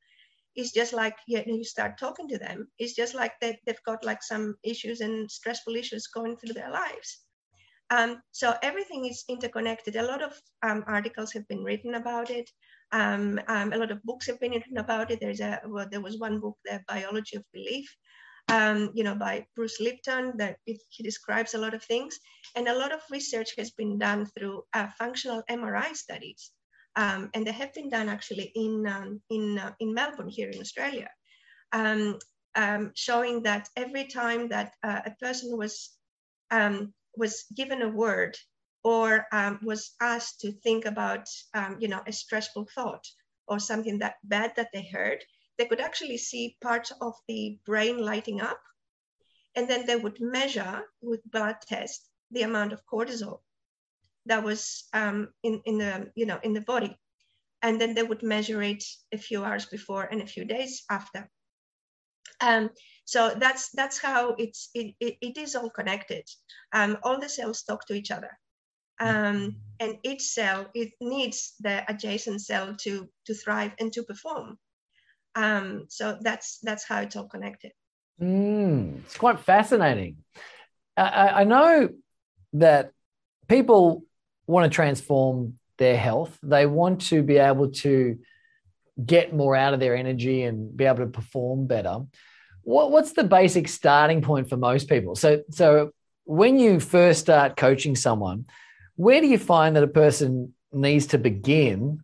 it's 0.56 0.72
just 0.72 0.94
like 0.94 1.16
you, 1.28 1.38
know, 1.38 1.56
you 1.56 1.64
start 1.64 1.98
talking 1.98 2.28
to 2.28 2.38
them, 2.38 2.68
it's 2.78 2.94
just 2.94 3.16
like 3.16 3.34
they, 3.42 3.58
they've 3.66 3.84
got 3.86 4.04
like 4.04 4.22
some 4.22 4.56
issues 4.64 5.02
and 5.02 5.30
stressful 5.32 5.76
issues 5.76 6.08
going 6.08 6.38
through 6.38 6.54
their 6.54 6.72
lives. 6.72 7.23
Um, 7.90 8.22
so 8.32 8.56
everything 8.64 9.06
is 9.06 9.24
interconnected. 9.30 9.96
A 9.96 10.04
lot 10.04 10.22
of 10.22 10.34
um, 10.64 10.84
articles 10.88 11.32
have 11.34 11.48
been 11.48 11.64
written 11.64 11.96
about 11.96 12.30
it. 12.30 12.50
Um, 12.92 13.40
um 13.48 13.74
a 13.74 13.78
lot 13.78 13.92
of 13.92 14.04
books 14.04 14.28
have 14.28 14.40
been 14.40 14.52
written 14.52 14.78
about 14.78 15.12
it. 15.12 15.20
There's 15.20 15.42
a 15.42 15.62
well, 15.68 15.88
there 15.90 16.02
was 16.02 16.20
one 16.20 16.40
book, 16.40 16.58
The 16.66 16.82
Biology 16.88 17.38
of 17.38 17.44
Belief, 17.54 17.96
um, 18.50 18.92
you 18.94 19.04
know, 19.04 19.16
by 19.16 19.46
Bruce 19.56 19.80
Lipton, 19.80 20.38
that 20.38 20.58
it, 20.66 20.82
he 20.90 21.04
describes 21.04 21.54
a 21.54 21.58
lot 21.58 21.74
of 21.74 21.84
things. 21.84 22.20
And 22.56 22.68
a 22.68 22.78
lot 22.78 22.92
of 22.92 23.02
research 23.10 23.52
has 23.58 23.72
been 23.72 23.98
done 23.98 24.26
through 24.38 24.64
uh, 24.74 24.88
functional 24.98 25.44
MRI 25.50 25.96
studies. 25.96 26.52
Um, 26.96 27.30
and 27.34 27.48
they 27.48 27.52
have 27.52 27.74
been 27.74 27.90
done 27.90 28.10
actually 28.10 28.52
in, 28.56 28.86
in, 29.30 29.58
uh, 29.58 29.72
in 29.80 29.94
Melbourne 29.94 30.30
here 30.30 30.50
in 30.50 30.60
Australia, 30.60 31.10
showing 32.94 33.44
that 33.44 33.70
every 33.76 34.06
time 34.06 34.50
that 34.50 34.74
uh, 34.84 35.02
a 35.06 35.12
person 35.20 35.58
was, 35.58 35.98
um, 36.52 36.94
was 37.16 37.46
given 37.56 37.82
a 37.82 37.90
word 37.90 38.38
or 38.84 39.26
was 39.62 39.92
asked 40.02 40.42
to 40.42 40.52
think 40.52 40.86
about, 40.86 41.28
you 41.80 41.88
know, 41.88 42.02
a 42.06 42.12
stressful 42.12 42.68
thought 42.76 43.06
or 43.48 43.60
something 43.60 44.00
that 44.00 44.16
bad 44.24 44.54
that 44.56 44.70
they 44.74 44.84
heard, 44.84 45.24
they 45.58 45.66
could 45.66 45.82
actually 45.82 46.18
see 46.18 46.58
parts 46.62 46.92
of 47.02 47.14
the 47.28 47.60
brain 47.66 47.98
lighting 47.98 48.42
up. 48.42 48.60
And 49.56 49.70
then 49.70 49.86
they 49.86 49.96
would 49.96 50.20
measure 50.20 50.84
with 51.02 51.30
blood 51.32 51.58
test 51.68 52.10
the 52.32 52.42
amount 52.42 52.74
of 52.74 52.86
cortisol 52.86 53.42
that 54.26 54.44
was 54.44 54.86
um, 54.94 55.30
in, 55.44 55.62
in 55.66 55.78
the 55.78 56.12
you 56.16 56.26
know 56.26 56.40
in 56.44 56.54
the 56.54 56.62
body 56.62 56.98
and 57.62 57.80
then 57.80 57.94
they 57.94 58.04
would 58.04 58.24
measure 58.24 58.62
it 58.62 58.84
a 59.12 59.18
few 59.18 59.44
hours 59.44 59.66
before 59.66 60.04
and 60.04 60.22
a 60.22 60.28
few 60.28 60.46
days 60.46 60.84
after 60.90 61.30
um, 62.44 62.70
so 63.06 63.34
that's 63.38 63.70
that's 63.72 63.98
how 63.98 64.36
it's 64.38 64.70
it, 64.74 64.96
it, 65.00 65.18
it 65.22 65.38
is 65.38 65.56
all 65.56 65.70
connected 65.70 66.24
um, 66.74 66.98
all 67.04 67.20
the 67.20 67.30
cells 67.30 67.64
talk 67.64 67.86
to 67.88 67.94
each 67.94 68.12
other 68.12 68.32
um, 69.00 69.56
and 69.80 69.98
each 70.04 70.22
cell 70.22 70.68
it 70.74 70.92
needs 71.02 71.56
the 71.60 71.84
adjacent 71.90 72.42
cell 72.42 72.76
to 72.76 73.08
to 73.26 73.34
thrive 73.34 73.72
and 73.80 73.92
to 73.94 74.04
perform 74.04 74.58
um, 75.36 75.86
so 75.90 76.18
that's 76.22 76.60
that's 76.60 76.84
how 76.84 77.02
it's 77.02 77.16
all 77.16 77.28
connected. 77.28 77.72
Mm, 78.22 79.04
it's 79.04 79.18
quite 79.18 79.40
fascinating. 79.40 80.18
I, 80.96 81.42
I 81.42 81.44
know 81.44 81.90
that 82.54 82.92
people 83.48 84.04
want 84.46 84.72
to 84.72 84.76
transform 84.76 85.58
their 85.78 85.98
health. 85.98 86.38
They 86.44 86.66
want 86.66 87.02
to 87.08 87.24
be 87.24 87.38
able 87.38 87.72
to 87.72 88.20
get 89.04 89.34
more 89.34 89.56
out 89.56 89.74
of 89.74 89.80
their 89.80 89.96
energy 89.96 90.44
and 90.44 90.76
be 90.76 90.86
able 90.86 91.00
to 91.00 91.08
perform 91.08 91.66
better. 91.66 92.02
What, 92.64 92.92
what's 92.92 93.14
the 93.14 93.24
basic 93.24 93.68
starting 93.68 94.22
point 94.22 94.50
for 94.50 94.58
most 94.58 94.90
people? 94.90 95.16
So, 95.16 95.44
so 95.50 95.92
when 96.26 96.58
you 96.58 96.80
first 96.80 97.20
start 97.20 97.58
coaching 97.58 97.96
someone, 97.96 98.46
where 98.96 99.22
do 99.22 99.28
you 99.28 99.38
find 99.38 99.76
that 99.76 99.84
a 99.84 99.88
person 99.88 100.54
needs 100.72 101.08
to 101.08 101.18
begin 101.18 102.04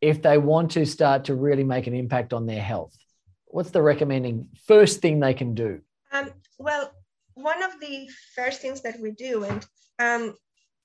if 0.00 0.22
they 0.22 0.38
want 0.38 0.72
to 0.72 0.84
start 0.84 1.24
to 1.24 1.34
really 1.34 1.64
make 1.64 1.86
an 1.86 1.94
impact 1.94 2.32
on 2.32 2.46
their 2.46 2.62
health? 2.62 2.96
What's 3.46 3.70
the 3.70 3.82
recommending 3.82 4.48
first 4.66 5.00
thing 5.00 5.20
they 5.20 5.34
can 5.34 5.54
do? 5.54 5.80
Um, 6.12 6.30
well, 6.58 6.92
one 7.34 7.62
of 7.62 7.80
the 7.80 8.08
first 8.34 8.60
things 8.60 8.80
that 8.82 8.98
we 9.00 9.12
do, 9.12 9.44
and 9.44 9.66
um, 9.98 10.34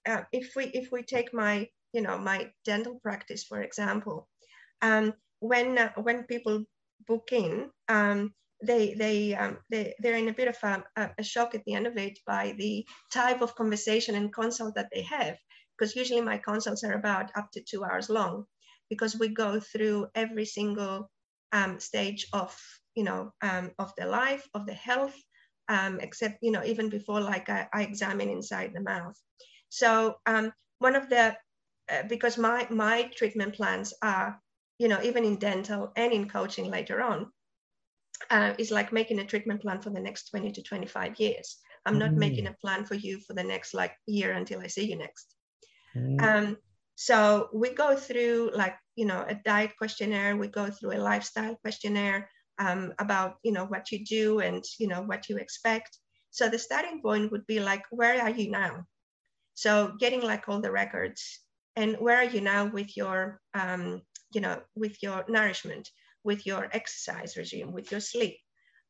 uh, 0.07 0.23
if 0.31 0.53
we 0.55 0.65
if 0.65 0.91
we 0.91 1.01
take 1.01 1.33
my 1.33 1.67
you 1.93 2.01
know 2.01 2.17
my 2.17 2.51
dental 2.65 2.99
practice 3.01 3.43
for 3.43 3.61
example, 3.61 4.27
um, 4.81 5.13
when 5.39 5.77
uh, 5.77 5.91
when 5.95 6.23
people 6.23 6.63
book 7.07 7.29
in, 7.31 7.69
um, 7.87 8.33
they 8.63 8.93
they 8.93 9.35
um, 9.35 9.57
they 9.69 9.93
they're 9.99 10.17
in 10.17 10.29
a 10.29 10.33
bit 10.33 10.47
of 10.47 10.57
a, 10.63 11.09
a 11.17 11.23
shock 11.23 11.55
at 11.55 11.63
the 11.65 11.73
end 11.73 11.87
of 11.87 11.97
it 11.97 12.19
by 12.25 12.53
the 12.57 12.85
type 13.11 13.41
of 13.41 13.55
conversation 13.55 14.15
and 14.15 14.33
consult 14.33 14.75
that 14.75 14.89
they 14.93 15.01
have 15.01 15.37
because 15.77 15.95
usually 15.95 16.21
my 16.21 16.37
consults 16.37 16.83
are 16.83 16.93
about 16.93 17.31
up 17.35 17.49
to 17.51 17.61
two 17.61 17.83
hours 17.83 18.09
long 18.09 18.45
because 18.89 19.17
we 19.17 19.29
go 19.29 19.59
through 19.59 20.07
every 20.15 20.45
single 20.45 21.09
um, 21.51 21.79
stage 21.79 22.27
of 22.33 22.55
you 22.95 23.03
know 23.03 23.31
um, 23.41 23.71
of 23.79 23.91
the 23.97 24.05
life 24.05 24.47
of 24.53 24.65
the 24.65 24.73
health 24.73 25.15
um, 25.69 25.99
except 25.99 26.37
you 26.41 26.51
know 26.51 26.63
even 26.63 26.89
before 26.89 27.21
like 27.21 27.49
I, 27.49 27.67
I 27.73 27.83
examine 27.83 28.29
inside 28.29 28.71
the 28.73 28.81
mouth. 28.81 29.17
So 29.69 30.15
um, 30.25 30.51
one 30.79 30.95
of 30.95 31.09
the 31.09 31.35
uh, 31.91 32.03
because 32.09 32.37
my 32.37 32.67
my 32.69 33.03
treatment 33.15 33.55
plans 33.55 33.93
are 34.01 34.39
you 34.77 34.87
know 34.87 35.01
even 35.01 35.23
in 35.25 35.37
dental 35.37 35.91
and 35.95 36.11
in 36.13 36.29
coaching 36.29 36.69
later 36.69 37.01
on 37.01 37.31
uh, 38.29 38.53
is 38.57 38.71
like 38.71 38.93
making 38.93 39.19
a 39.19 39.25
treatment 39.25 39.61
plan 39.61 39.81
for 39.81 39.89
the 39.89 39.99
next 39.99 40.29
20 40.29 40.51
to 40.51 40.63
25 40.63 41.19
years 41.19 41.57
i'm 41.85 41.97
not 41.97 42.11
mm. 42.11 42.17
making 42.17 42.47
a 42.47 42.55
plan 42.61 42.85
for 42.85 42.95
you 42.95 43.19
for 43.19 43.33
the 43.33 43.43
next 43.43 43.73
like 43.73 43.93
year 44.05 44.33
until 44.33 44.59
i 44.61 44.67
see 44.67 44.89
you 44.89 44.97
next 44.97 45.35
mm. 45.95 46.21
um, 46.21 46.57
so 47.01 47.49
we 47.51 47.73
go 47.73 47.95
through 47.95 48.51
like, 48.53 48.75
you 48.95 49.07
know, 49.07 49.25
a 49.27 49.33
diet 49.33 49.71
questionnaire, 49.75 50.37
we 50.37 50.47
go 50.47 50.69
through 50.69 50.91
a 50.91 51.01
lifestyle 51.01 51.55
questionnaire 51.55 52.29
um, 52.59 52.93
about, 52.99 53.37
you 53.41 53.51
know, 53.51 53.65
what 53.65 53.91
you 53.91 54.05
do 54.05 54.39
and, 54.39 54.63
you 54.77 54.87
know, 54.87 55.01
what 55.01 55.27
you 55.27 55.37
expect. 55.37 55.97
So 56.29 56.47
the 56.47 56.59
starting 56.59 57.01
point 57.01 57.31
would 57.31 57.47
be 57.47 57.59
like, 57.59 57.81
where 57.89 58.21
are 58.21 58.29
you 58.29 58.51
now? 58.51 58.85
So 59.55 59.93
getting 59.99 60.21
like 60.21 60.47
all 60.47 60.61
the 60.61 60.71
records 60.71 61.39
and 61.75 61.95
where 61.95 62.17
are 62.17 62.31
you 62.35 62.39
now 62.39 62.65
with 62.67 62.95
your, 62.95 63.41
um, 63.55 64.03
you 64.35 64.41
know, 64.41 64.61
with 64.75 65.01
your 65.01 65.25
nourishment, 65.27 65.89
with 66.23 66.45
your 66.45 66.67
exercise 66.71 67.37
regime, 67.37 67.71
with 67.71 67.91
your 67.91 67.99
sleep. 67.99 68.37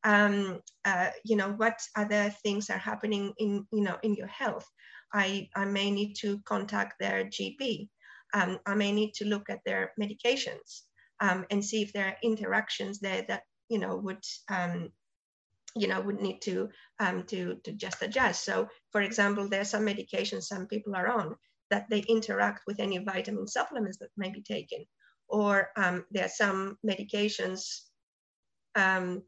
Um, 0.04 0.62
uh, 0.84 1.10
you 1.24 1.36
know, 1.36 1.52
what 1.52 1.80
other 1.96 2.34
things 2.44 2.70
are 2.70 2.78
happening 2.78 3.34
in, 3.38 3.68
you 3.72 3.82
know, 3.82 3.98
in 4.04 4.16
your 4.16 4.28
health? 4.28 4.68
I, 5.14 5.50
I 5.56 5.66
may 5.66 5.92
need 5.92 6.16
to 6.22 6.40
contact 6.46 6.96
their 7.00 7.26
GP. 7.26 7.90
Um, 8.34 8.60
I 8.66 8.76
may 8.76 8.92
need 8.92 9.14
to 9.16 9.26
look 9.26 9.50
at 9.50 9.60
their 9.66 9.92
medications 10.00 10.82
um, 11.22 11.46
and 11.52 11.64
see 11.64 11.82
if 11.82 11.94
there 11.94 12.08
are 12.08 12.18
interactions 12.24 13.00
there 13.00 13.24
that 13.28 13.44
you 13.70 13.80
know 13.80 13.96
would 13.96 14.24
um, 14.50 14.90
you 15.76 15.88
know 15.88 16.02
would 16.02 16.20
need 16.20 16.42
to 16.42 16.70
um, 17.00 17.24
to 17.24 17.56
to 17.64 17.72
just 17.72 18.02
adjust. 18.02 18.44
So, 18.44 18.68
for 18.92 19.02
example, 19.02 19.48
there 19.48 19.62
are 19.62 19.72
some 19.74 19.86
medications 19.86 20.44
some 20.44 20.68
people 20.68 20.96
are 20.96 21.08
on 21.08 21.36
that 21.70 21.90
they 21.90 22.00
interact 22.00 22.64
with 22.68 22.80
any 22.80 22.98
vitamin 22.98 23.48
supplements 23.48 23.98
that 24.00 24.10
may 24.18 24.30
be 24.30 24.42
taken, 24.42 24.86
or 25.32 25.70
um, 25.78 26.06
there 26.12 26.26
are 26.26 26.30
some 26.30 26.78
medications. 26.86 27.82
Um, 28.76 29.24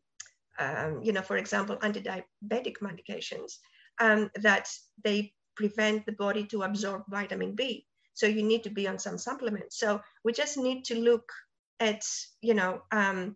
um, 0.59 1.01
you 1.01 1.13
know, 1.13 1.21
for 1.21 1.37
example, 1.37 1.77
anti-diabetic 1.81 2.77
medications 2.81 3.57
um, 3.99 4.29
that 4.35 4.69
they 5.03 5.33
prevent 5.55 6.05
the 6.05 6.11
body 6.11 6.45
to 6.45 6.63
absorb 6.63 7.03
vitamin 7.09 7.55
B. 7.55 7.87
So 8.13 8.27
you 8.27 8.43
need 8.43 8.63
to 8.63 8.69
be 8.69 8.87
on 8.87 8.99
some 8.99 9.17
supplements. 9.17 9.79
So 9.79 10.01
we 10.23 10.33
just 10.33 10.57
need 10.57 10.85
to 10.85 10.95
look 10.95 11.31
at, 11.79 12.03
you 12.41 12.53
know, 12.53 12.83
um, 12.91 13.35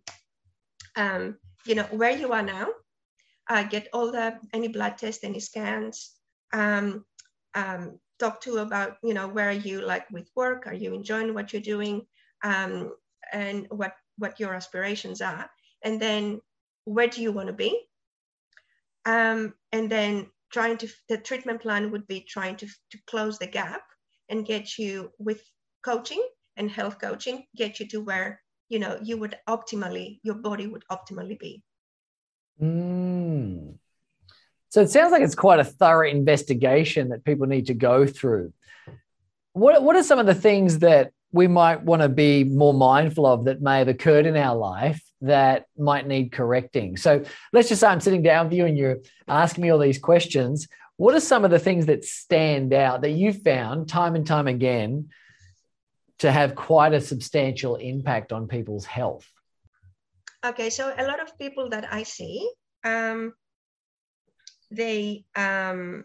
you 1.66 1.74
know, 1.74 1.84
where 1.90 2.16
you 2.16 2.32
are 2.32 2.42
now, 2.42 2.68
uh, 3.50 3.64
get 3.64 3.88
all 3.92 4.12
the, 4.12 4.38
any 4.52 4.68
blood 4.68 4.98
tests, 4.98 5.24
any 5.24 5.40
scans, 5.40 6.14
talk 8.18 8.40
to 8.42 8.58
about, 8.58 8.96
you 9.02 9.14
know, 9.14 9.28
where 9.28 9.48
are 9.48 9.52
you 9.52 9.80
like 9.80 10.10
with 10.10 10.28
work? 10.34 10.66
Are 10.66 10.74
you 10.74 10.94
enjoying 10.94 11.34
what 11.34 11.52
you're 11.52 11.62
doing? 11.62 12.06
Um, 12.42 12.92
and 13.32 13.66
what, 13.70 13.92
what 14.16 14.40
your 14.40 14.54
aspirations 14.54 15.20
are. 15.20 15.50
And 15.84 16.00
then 16.00 16.40
where 16.84 17.08
do 17.08 17.22
you 17.22 17.32
want 17.32 17.48
to 17.48 17.52
be? 17.52 17.78
Um, 19.04 19.54
and 19.72 19.90
then 19.90 20.28
trying 20.52 20.76
to, 20.78 20.88
the 21.08 21.18
treatment 21.18 21.60
plan 21.60 21.90
would 21.90 22.06
be 22.06 22.20
trying 22.20 22.56
to, 22.56 22.66
to 22.66 22.98
close 23.06 23.38
the 23.38 23.46
gap 23.46 23.82
and 24.28 24.46
get 24.46 24.78
you 24.78 25.10
with 25.18 25.42
coaching 25.84 26.22
and 26.56 26.70
health 26.70 26.98
coaching, 27.00 27.44
get 27.56 27.80
you 27.80 27.86
to 27.88 28.00
where, 28.00 28.40
you 28.68 28.78
know, 28.78 28.98
you 29.02 29.16
would 29.16 29.36
optimally, 29.48 30.20
your 30.22 30.34
body 30.34 30.66
would 30.66 30.84
optimally 30.90 31.38
be. 31.38 31.62
Mm. 32.60 33.74
So 34.70 34.82
it 34.82 34.90
sounds 34.90 35.12
like 35.12 35.22
it's 35.22 35.34
quite 35.34 35.60
a 35.60 35.64
thorough 35.64 36.08
investigation 36.08 37.10
that 37.10 37.24
people 37.24 37.46
need 37.46 37.66
to 37.66 37.74
go 37.74 38.06
through. 38.06 38.52
What, 39.52 39.82
what 39.82 39.96
are 39.96 40.02
some 40.02 40.18
of 40.18 40.26
the 40.26 40.34
things 40.34 40.80
that 40.80 41.12
we 41.32 41.46
might 41.46 41.82
want 41.82 42.02
to 42.02 42.08
be 42.08 42.44
more 42.44 42.74
mindful 42.74 43.26
of 43.26 43.44
that 43.44 43.60
may 43.60 43.78
have 43.78 43.88
occurred 43.88 44.26
in 44.26 44.36
our 44.36 44.56
life 44.56 45.02
that 45.20 45.66
might 45.76 46.06
need 46.06 46.32
correcting? 46.32 46.96
So 46.96 47.24
let's 47.52 47.68
just 47.68 47.80
say 47.80 47.88
I'm 47.88 48.00
sitting 48.00 48.22
down 48.22 48.46
with 48.46 48.54
you 48.54 48.66
and 48.66 48.78
you're 48.78 48.98
asking 49.26 49.62
me 49.62 49.70
all 49.70 49.78
these 49.78 49.98
questions. 49.98 50.68
What 50.96 51.14
are 51.14 51.20
some 51.20 51.44
of 51.44 51.50
the 51.50 51.58
things 51.58 51.86
that 51.86 52.04
stand 52.04 52.72
out 52.72 53.02
that 53.02 53.10
you 53.10 53.32
found 53.32 53.88
time 53.88 54.14
and 54.14 54.26
time 54.26 54.48
again 54.48 55.10
to 56.18 56.32
have 56.32 56.54
quite 56.54 56.92
a 56.92 57.00
substantial 57.00 57.76
impact 57.76 58.32
on 58.32 58.48
people's 58.48 58.84
health? 58.84 59.30
Okay, 60.44 60.70
so 60.70 60.92
a 60.96 61.06
lot 61.06 61.20
of 61.20 61.36
people 61.38 61.70
that 61.70 61.92
I 61.92 62.04
see, 62.04 62.48
um, 62.84 63.34
they, 64.70 65.24
um, 65.34 66.04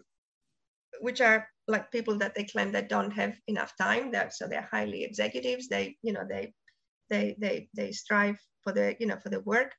which 1.00 1.20
are 1.20 1.48
like 1.66 1.90
people 1.90 2.18
that 2.18 2.34
they 2.34 2.44
claim 2.44 2.72
that 2.72 2.88
don't 2.88 3.10
have 3.12 3.36
enough 3.46 3.72
time, 3.76 4.12
that 4.12 4.34
so 4.34 4.46
they're 4.46 4.68
highly 4.70 5.04
executives. 5.04 5.68
They, 5.68 5.96
you 6.02 6.12
know, 6.12 6.24
they, 6.28 6.52
they, 7.10 7.36
they, 7.38 7.68
they 7.74 7.92
strive 7.92 8.36
for 8.62 8.72
the, 8.72 8.96
you 8.98 9.06
know, 9.06 9.18
for 9.22 9.30
the 9.30 9.40
work. 9.40 9.72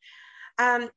Um, 0.58 0.90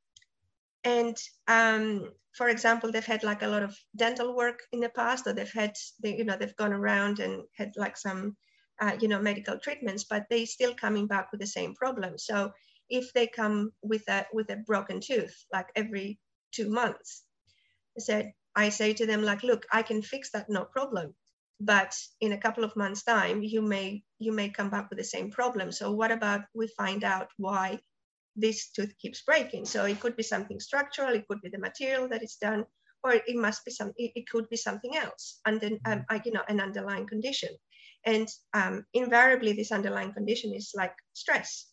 and 0.84 1.16
um, 1.48 2.10
for 2.32 2.48
example, 2.48 2.90
they've 2.90 3.04
had 3.04 3.24
like 3.24 3.42
a 3.42 3.48
lot 3.48 3.62
of 3.62 3.76
dental 3.96 4.34
work 4.34 4.60
in 4.72 4.80
the 4.80 4.88
past, 4.90 5.26
or 5.26 5.32
they've 5.32 5.52
had, 5.52 5.74
they, 6.02 6.16
you 6.16 6.24
know, 6.24 6.36
they've 6.38 6.56
gone 6.56 6.72
around 6.72 7.18
and 7.18 7.42
had 7.56 7.72
like 7.76 7.96
some 7.96 8.36
uh, 8.80 8.92
you 9.00 9.08
know, 9.08 9.20
medical 9.20 9.58
treatments, 9.58 10.04
but 10.08 10.24
they 10.30 10.44
still 10.44 10.74
coming 10.74 11.06
back 11.06 11.30
with 11.32 11.40
the 11.40 11.46
same 11.46 11.74
problem. 11.74 12.16
So 12.16 12.52
if 12.88 13.12
they 13.12 13.26
come 13.26 13.72
with 13.82 14.08
a 14.08 14.26
with 14.32 14.50
a 14.50 14.56
broken 14.56 15.00
tooth, 15.00 15.34
like 15.52 15.66
every 15.74 16.18
two 16.52 16.70
months, 16.70 17.24
I 17.96 18.00
said, 18.00 18.32
I 18.58 18.70
say 18.70 18.92
to 18.94 19.06
them, 19.06 19.22
like, 19.22 19.44
look, 19.44 19.66
I 19.72 19.82
can 19.82 20.02
fix 20.02 20.32
that, 20.32 20.50
no 20.50 20.64
problem. 20.64 21.14
But 21.60 21.96
in 22.20 22.32
a 22.32 22.42
couple 22.44 22.64
of 22.64 22.76
months' 22.76 23.04
time, 23.04 23.42
you 23.42 23.62
may 23.62 24.02
you 24.18 24.32
may 24.32 24.48
come 24.48 24.70
back 24.70 24.90
with 24.90 24.98
the 24.98 25.12
same 25.14 25.30
problem. 25.30 25.70
So 25.72 25.92
what 25.92 26.10
about 26.10 26.42
we 26.54 26.66
find 26.82 27.04
out 27.04 27.28
why 27.36 27.78
this 28.44 28.70
tooth 28.70 28.94
keeps 29.02 29.22
breaking? 29.22 29.64
So 29.66 29.84
it 29.84 30.00
could 30.00 30.16
be 30.16 30.24
something 30.24 30.60
structural, 30.60 31.14
it 31.14 31.26
could 31.28 31.40
be 31.40 31.50
the 31.50 31.66
material 31.68 32.08
that 32.08 32.22
is 32.22 32.36
done, 32.40 32.64
or 33.04 33.12
it 33.12 33.36
must 33.46 33.64
be 33.64 33.70
some 33.70 33.92
it, 33.96 34.10
it 34.18 34.28
could 34.32 34.48
be 34.48 34.56
something 34.56 34.96
else, 34.96 35.40
and 35.46 35.60
then 35.60 35.78
um, 35.84 36.04
you 36.24 36.32
know 36.32 36.46
an 36.48 36.60
underlying 36.60 37.06
condition. 37.06 37.50
And 38.04 38.28
um, 38.54 38.84
invariably, 38.92 39.52
this 39.52 39.72
underlying 39.72 40.12
condition 40.12 40.52
is 40.54 40.72
like 40.74 40.94
stress. 41.12 41.66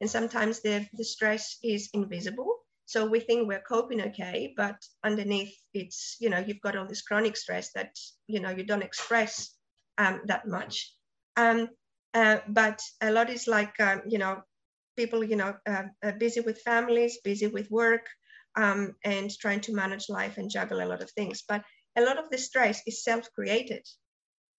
And 0.00 0.10
sometimes 0.10 0.60
the, 0.60 0.86
the 0.92 1.04
stress 1.04 1.58
is 1.62 1.90
invisible. 1.92 2.52
So 2.88 3.04
we 3.04 3.20
think 3.20 3.46
we're 3.46 3.60
coping 3.60 4.00
okay, 4.00 4.54
but 4.56 4.76
underneath 5.04 5.54
it's, 5.74 6.16
you 6.20 6.30
know, 6.30 6.38
you've 6.38 6.62
got 6.62 6.74
all 6.74 6.86
this 6.86 7.02
chronic 7.02 7.36
stress 7.36 7.70
that, 7.74 7.94
you 8.28 8.40
know, 8.40 8.48
you 8.48 8.64
don't 8.64 8.82
express 8.82 9.54
um, 9.98 10.22
that 10.24 10.48
much. 10.48 10.94
Um, 11.36 11.68
uh, 12.14 12.38
but 12.48 12.80
a 13.02 13.10
lot 13.10 13.28
is 13.28 13.46
like, 13.46 13.78
um, 13.78 14.00
you 14.08 14.16
know, 14.16 14.40
people, 14.96 15.22
you 15.22 15.36
know, 15.36 15.54
uh, 15.66 16.12
busy 16.18 16.40
with 16.40 16.62
families, 16.62 17.18
busy 17.22 17.46
with 17.46 17.70
work, 17.70 18.06
um, 18.56 18.94
and 19.04 19.30
trying 19.38 19.60
to 19.60 19.74
manage 19.74 20.08
life 20.08 20.38
and 20.38 20.50
juggle 20.50 20.80
a 20.82 20.88
lot 20.88 21.02
of 21.02 21.10
things. 21.10 21.44
But 21.46 21.64
a 21.94 22.00
lot 22.00 22.16
of 22.16 22.30
the 22.30 22.38
stress 22.38 22.80
is 22.86 23.04
self-created. 23.04 23.86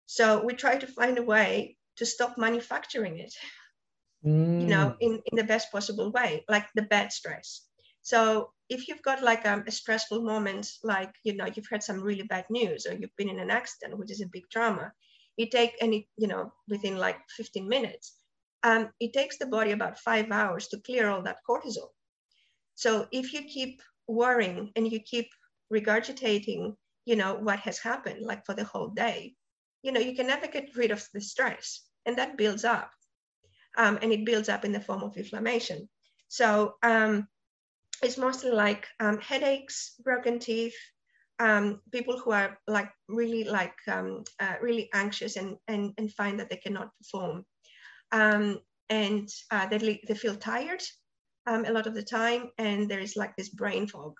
So 0.05 0.45
we 0.45 0.53
try 0.53 0.77
to 0.77 0.85
find 0.85 1.17
a 1.17 1.23
way 1.23 1.77
to 1.97 2.05
stop 2.05 2.37
manufacturing 2.37 3.17
it, 3.17 3.33
mm. 4.23 4.61
you 4.61 4.67
know, 4.67 4.89
mm. 4.89 4.97
in, 4.99 5.21
in 5.25 5.35
the 5.35 5.43
best 5.43 5.71
possible 5.71 6.11
way, 6.11 6.45
like 6.47 6.67
the 6.75 6.83
bad 6.83 7.11
stress. 7.11 7.65
So 8.01 8.51
if 8.69 8.87
you've 8.87 9.01
got 9.01 9.23
like 9.23 9.45
um, 9.45 9.63
a 9.67 9.71
stressful 9.71 10.21
moment, 10.21 10.71
like, 10.83 11.13
you 11.23 11.35
know, 11.35 11.47
you've 11.53 11.69
had 11.71 11.83
some 11.83 12.01
really 12.01 12.23
bad 12.23 12.45
news 12.49 12.85
or 12.85 12.93
you've 12.93 13.15
been 13.17 13.29
in 13.29 13.39
an 13.39 13.51
accident, 13.51 13.97
which 13.97 14.11
is 14.11 14.21
a 14.21 14.27
big 14.27 14.43
trauma, 14.51 14.91
it 15.37 15.51
take 15.51 15.75
any, 15.81 16.07
you 16.17 16.27
know, 16.27 16.53
within 16.67 16.97
like 16.97 17.17
15 17.29 17.67
minutes, 17.67 18.15
um, 18.63 18.89
it 18.99 19.13
takes 19.13 19.37
the 19.37 19.45
body 19.45 19.71
about 19.71 19.99
five 19.99 20.29
hours 20.31 20.67
to 20.67 20.79
clear 20.81 21.09
all 21.09 21.23
that 21.23 21.39
cortisol. 21.49 21.89
So 22.75 23.07
if 23.11 23.33
you 23.33 23.43
keep 23.43 23.81
worrying 24.07 24.71
and 24.75 24.91
you 24.91 24.99
keep 24.99 25.29
regurgitating, 25.73 26.75
you 27.05 27.15
know, 27.15 27.35
what 27.35 27.59
has 27.59 27.79
happened, 27.79 28.25
like 28.25 28.45
for 28.45 28.53
the 28.53 28.63
whole 28.63 28.89
day, 28.89 29.35
you 29.81 29.91
know, 29.91 29.99
you 29.99 30.15
can 30.15 30.27
never 30.27 30.47
get 30.47 30.75
rid 30.75 30.91
of 30.91 31.05
the 31.13 31.21
stress 31.21 31.83
and 32.05 32.17
that 32.17 32.37
builds 32.37 32.65
up. 32.65 32.91
Um, 33.77 33.99
and 34.01 34.11
it 34.11 34.25
builds 34.25 34.49
up 34.49 34.65
in 34.65 34.71
the 34.71 34.81
form 34.81 35.03
of 35.03 35.15
inflammation. 35.15 35.87
So 36.27 36.75
um, 36.83 37.27
it's 38.01 38.17
mostly 38.17 38.51
like 38.51 38.87
um, 38.99 39.19
headaches, 39.19 39.95
broken 40.03 40.39
teeth, 40.39 40.75
um, 41.39 41.81
people 41.91 42.19
who 42.19 42.31
are 42.31 42.57
like 42.67 42.89
really 43.07 43.43
like 43.43 43.75
um, 43.87 44.23
uh, 44.39 44.55
really 44.61 44.89
anxious 44.93 45.35
and, 45.37 45.57
and, 45.67 45.93
and 45.97 46.13
find 46.13 46.39
that 46.39 46.49
they 46.49 46.57
cannot 46.57 46.91
perform. 46.97 47.45
Um, 48.11 48.59
and 48.89 49.29
uh, 49.51 49.67
they, 49.67 50.01
they 50.07 50.15
feel 50.15 50.35
tired 50.35 50.81
a 51.47 51.71
lot 51.71 51.87
of 51.87 51.95
the 51.95 52.03
time 52.03 52.51
and 52.59 52.87
there 52.87 52.99
is 52.99 53.15
like 53.15 53.35
this 53.35 53.49
brain 53.49 53.87
fog 53.87 54.13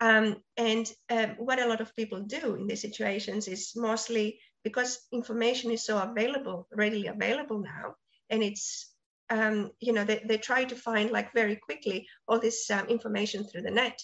um, 0.00 0.36
and 0.56 0.90
um, 1.10 1.30
what 1.38 1.60
a 1.60 1.66
lot 1.66 1.80
of 1.80 1.94
people 1.96 2.20
do 2.20 2.54
in 2.54 2.66
these 2.66 2.82
situations 2.82 3.48
is 3.48 3.72
mostly 3.74 4.38
because 4.62 5.00
information 5.12 5.70
is 5.70 5.84
so 5.84 5.98
available, 5.98 6.68
readily 6.72 7.08
available 7.08 7.60
now, 7.60 7.94
and 8.30 8.42
it's 8.42 8.94
um, 9.30 9.70
you 9.80 9.92
know 9.92 10.04
they, 10.04 10.22
they 10.24 10.38
try 10.38 10.64
to 10.64 10.74
find 10.74 11.10
like 11.10 11.32
very 11.32 11.56
quickly 11.56 12.06
all 12.26 12.38
this 12.38 12.70
um, 12.70 12.86
information 12.86 13.44
through 13.44 13.62
the 13.62 13.70
net, 13.70 14.00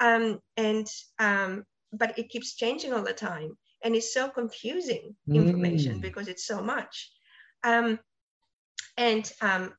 um, 0.00 0.40
and 0.56 0.86
um, 1.18 1.64
but 1.92 2.18
it 2.18 2.28
keeps 2.28 2.54
changing 2.54 2.92
all 2.92 3.02
the 3.02 3.12
time, 3.12 3.56
and 3.82 3.94
it's 3.94 4.12
so 4.12 4.28
confusing 4.28 5.14
information 5.32 5.98
mm. 5.98 6.02
because 6.02 6.28
it's 6.28 6.46
so 6.46 6.62
much. 6.62 7.10
and 7.64 9.32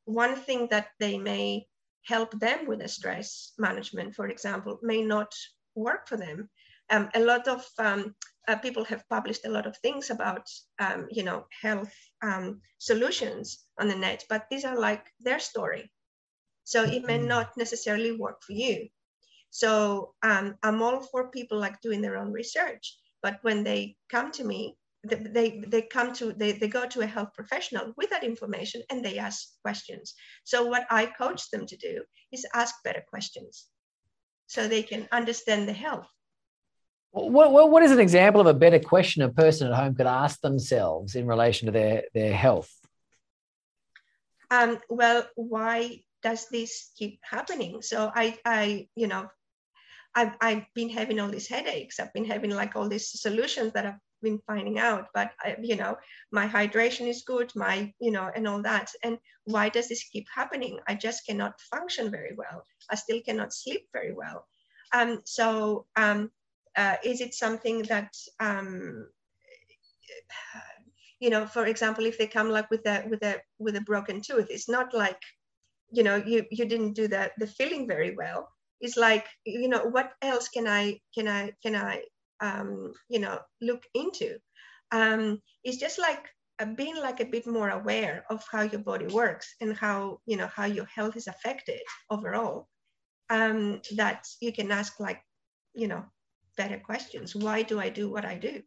one 0.05 0.35
thing 0.35 0.67
that 0.71 0.87
they 0.99 1.17
may 1.17 1.67
help 2.05 2.31
them 2.39 2.65
with 2.65 2.79
the 2.79 2.87
stress 2.87 3.53
management, 3.57 4.15
for 4.15 4.27
example, 4.27 4.79
may 4.81 5.01
not 5.01 5.31
work 5.75 6.07
for 6.07 6.17
them. 6.17 6.49
Um, 6.89 7.09
a 7.13 7.19
lot 7.19 7.47
of 7.47 7.63
um, 7.77 8.15
uh, 8.49 8.55
people 8.57 8.83
have 8.85 9.07
published 9.09 9.45
a 9.45 9.49
lot 9.49 9.67
of 9.67 9.77
things 9.77 10.09
about, 10.09 10.49
um, 10.79 11.07
you 11.11 11.23
know, 11.23 11.45
health 11.61 11.93
um, 12.23 12.61
solutions 12.79 13.59
on 13.79 13.87
the 13.87 13.95
net, 13.95 14.25
but 14.27 14.45
these 14.49 14.65
are 14.65 14.77
like 14.77 15.05
their 15.19 15.39
story. 15.39 15.91
So 16.63 16.83
it 16.83 17.05
may 17.05 17.19
mm-hmm. 17.19 17.27
not 17.27 17.57
necessarily 17.57 18.11
work 18.11 18.41
for 18.41 18.53
you. 18.53 18.87
So 19.51 20.13
um, 20.23 20.55
I'm 20.63 20.81
all 20.81 21.01
for 21.01 21.29
people 21.29 21.59
like 21.59 21.81
doing 21.81 22.01
their 22.01 22.17
own 22.17 22.31
research, 22.31 22.97
but 23.21 23.37
when 23.43 23.63
they 23.63 23.95
come 24.09 24.31
to 24.33 24.43
me, 24.43 24.77
they 25.03 25.63
they 25.67 25.81
come 25.83 26.11
to 26.13 26.33
they, 26.33 26.51
they 26.51 26.67
go 26.67 26.85
to 26.85 27.01
a 27.01 27.05
health 27.05 27.33
professional 27.33 27.93
with 27.95 28.09
that 28.09 28.23
information 28.23 28.81
and 28.89 28.99
they 29.03 29.17
ask 29.17 29.47
questions 29.61 30.13
so 30.43 30.65
what 30.65 30.85
i 30.89 31.05
coach 31.05 31.49
them 31.51 31.65
to 31.65 31.77
do 31.77 32.03
is 32.33 32.45
ask 32.53 32.75
better 32.83 33.01
questions 33.09 33.67
so 34.47 34.67
they 34.67 34.83
can 34.83 35.07
understand 35.13 35.69
the 35.69 35.79
health 35.87 36.09
what, 37.11 37.51
what, 37.51 37.71
what 37.71 37.83
is 37.83 37.91
an 37.91 37.99
example 37.99 38.41
of 38.41 38.47
a 38.47 38.53
better 38.53 38.79
question 38.79 39.23
a 39.23 39.29
person 39.29 39.67
at 39.67 39.73
home 39.73 39.95
could 39.95 40.05
ask 40.05 40.41
themselves 40.41 41.15
in 41.15 41.25
relation 41.25 41.65
to 41.65 41.71
their 41.71 42.03
their 42.13 42.33
health? 42.33 42.71
Um, 44.51 44.79
well 44.89 45.27
why 45.35 46.03
does 46.21 46.49
this 46.49 46.91
keep 46.97 47.19
happening? 47.23 47.81
So 47.81 48.11
i 48.13 48.37
i 48.45 48.87
you 48.95 49.07
know 49.07 49.27
I've, 50.15 50.35
I've 50.41 50.65
been 50.73 50.89
having 50.89 51.19
all 51.19 51.29
these 51.29 51.47
headaches. 51.47 51.99
I've 51.99 52.13
been 52.13 52.25
having 52.25 52.49
like 52.49 52.75
all 52.75 52.89
these 52.89 53.21
solutions 53.21 53.73
that 53.73 53.85
i've 53.85 53.99
been 54.21 54.41
finding 54.47 54.77
out 54.77 55.05
but 55.13 55.31
I, 55.39 55.55
you 55.61 55.77
know 55.77 55.95
my 56.33 56.45
hydration 56.45 57.07
is 57.07 57.23
good 57.25 57.49
my 57.55 57.93
you 57.99 58.11
know 58.11 58.29
and 58.35 58.47
all 58.47 58.61
that. 58.63 58.91
And 59.03 59.17
why 59.45 59.69
does 59.69 59.87
this 59.87 60.03
keep 60.03 60.27
happening? 60.33 60.79
I 60.87 60.95
just 60.95 61.25
cannot 61.25 61.59
function 61.61 62.11
very 62.11 62.33
well. 62.35 62.63
I 62.91 62.95
still 62.95 63.21
cannot 63.21 63.53
sleep 63.53 63.87
very 63.93 64.13
well. 64.13 64.45
Um, 64.93 65.21
so 65.25 65.85
um, 65.95 66.31
uh, 66.77 66.95
is 67.03 67.21
it 67.21 67.33
something 67.33 67.83
that 67.83 68.13
um, 68.39 69.07
you 71.19 71.29
know 71.29 71.45
for 71.45 71.65
example 71.65 72.05
if 72.05 72.17
they 72.17 72.27
come 72.27 72.49
like 72.49 72.69
with 72.69 72.85
a 72.85 73.05
with 73.09 73.23
a 73.23 73.41
with 73.59 73.75
a 73.75 73.81
broken 73.81 74.21
tooth 74.21 74.47
it's 74.49 74.69
not 74.69 74.93
like 74.93 75.21
you 75.91 76.03
know 76.03 76.15
you 76.15 76.45
you 76.51 76.65
didn't 76.65 76.93
do 76.93 77.07
the 77.07 77.31
the 77.37 77.47
filling 77.47 77.87
very 77.87 78.15
well. 78.15 78.49
It's 78.81 78.97
like 78.97 79.25
you 79.45 79.67
know 79.67 79.83
what 79.83 80.11
else 80.21 80.47
can 80.47 80.67
i 80.67 80.99
can 81.13 81.27
i 81.27 81.51
can 81.63 81.75
i 81.75 82.03
um, 82.41 82.93
you 83.09 83.19
know 83.19 83.39
look 83.61 83.83
into? 83.93 84.37
Um, 84.91 85.41
it's 85.63 85.77
just 85.77 85.99
like 85.99 86.25
uh, 86.59 86.65
being 86.65 86.95
like 86.95 87.19
a 87.19 87.25
bit 87.25 87.45
more 87.45 87.69
aware 87.69 88.25
of 88.29 88.43
how 88.51 88.61
your 88.61 88.81
body 88.81 89.07
works 89.07 89.55
and 89.61 89.75
how 89.75 90.19
you 90.25 90.37
know 90.37 90.47
how 90.47 90.65
your 90.65 90.85
health 90.85 91.15
is 91.15 91.27
affected 91.27 91.81
overall. 92.09 92.67
Um, 93.31 93.81
that 93.95 94.27
you 94.41 94.51
can 94.51 94.71
ask 94.71 94.99
like 94.99 95.21
you 95.75 95.87
know 95.87 96.03
better 96.59 96.77
questions. 96.77 97.33
Why 97.33 97.61
do 97.61 97.79
i 97.79 97.87
do 97.87 98.09
what 98.09 98.25
i 98.25 98.35
do? 98.35 98.61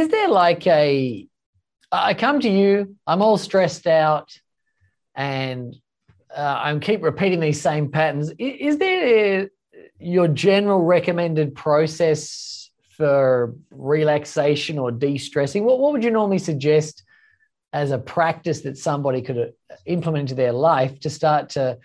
Is 0.00 0.08
there 0.08 0.28
like 0.28 0.66
a 0.66 1.28
i 1.92 2.14
come 2.14 2.40
to 2.40 2.48
you 2.60 2.96
i'm 3.06 3.22
all 3.22 3.38
stressed 3.38 3.86
out 3.86 4.28
and 5.14 5.76
uh, 6.36 6.56
i 6.64 6.78
keep 6.78 7.00
repeating 7.02 7.38
these 7.38 7.60
same 7.60 7.92
patterns. 7.92 8.32
Is, 8.38 8.54
is 8.68 8.78
there 8.78 9.50
your 10.00 10.26
general 10.26 10.82
recommended 10.96 11.54
process 11.54 12.70
for 12.96 13.54
relaxation 13.70 14.78
or 14.78 14.90
de-stressing? 14.90 15.62
What, 15.64 15.78
what 15.78 15.92
would 15.92 16.04
you 16.04 16.10
normally 16.10 16.38
suggest 16.38 17.04
as 17.72 17.92
a 17.92 17.98
practice 17.98 18.62
that 18.62 18.76
somebody 18.76 19.22
could 19.22 19.38
uh, 19.38 19.74
implement 19.86 20.22
into 20.22 20.34
their 20.34 20.52
life 20.52 20.98
to 21.00 21.10
start 21.10 21.50
to 21.50 21.78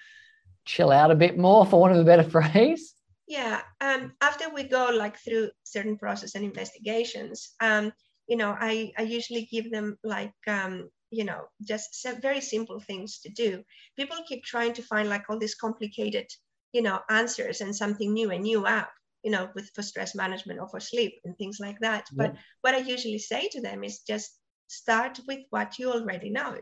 chill 0.65 0.91
out 0.91 1.11
a 1.11 1.21
bit 1.25 1.37
more 1.37 1.63
for 1.65 1.79
want 1.79 1.93
of 1.93 1.99
a 1.99 2.11
better 2.11 2.29
phrase 2.37 2.95
yeah 3.27 3.61
um, 3.81 4.13
after 4.21 4.45
we 4.49 4.63
go 4.63 4.89
like 4.93 5.17
through 5.17 5.49
certain 5.63 5.97
process 5.97 6.35
and 6.35 6.45
investigations 6.45 7.55
um, 7.61 7.91
you 8.27 8.37
know 8.37 8.55
I, 8.59 8.91
I 8.97 9.03
usually 9.03 9.47
give 9.51 9.71
them 9.71 9.97
like 10.03 10.33
um, 10.47 10.89
you 11.09 11.23
know 11.23 11.45
just 11.61 12.05
very 12.21 12.41
simple 12.41 12.79
things 12.79 13.19
to 13.19 13.29
do. 13.29 13.63
People 13.95 14.17
keep 14.27 14.43
trying 14.43 14.73
to 14.73 14.81
find 14.81 15.09
like 15.09 15.23
all 15.29 15.39
these 15.39 15.55
complicated 15.55 16.27
you 16.73 16.81
know 16.81 16.99
answers 17.09 17.61
and 17.61 17.75
something 17.75 18.13
new 18.13 18.31
a 18.31 18.37
new 18.37 18.65
app 18.67 18.91
you 19.23 19.31
know 19.31 19.49
with 19.55 19.69
for 19.73 19.81
stress 19.81 20.15
management 20.15 20.59
or 20.59 20.67
for 20.67 20.79
sleep 20.79 21.13
and 21.23 21.37
things 21.37 21.57
like 21.59 21.79
that. 21.79 22.07
But 22.15 22.35
what 22.61 22.75
i 22.75 22.79
usually 22.79 23.19
say 23.19 23.47
to 23.49 23.61
them 23.61 23.83
is 23.83 23.99
just 23.99 24.37
start 24.67 25.19
with 25.27 25.39
what 25.49 25.79
you 25.79 25.91
already 25.91 26.29
know. 26.29 26.57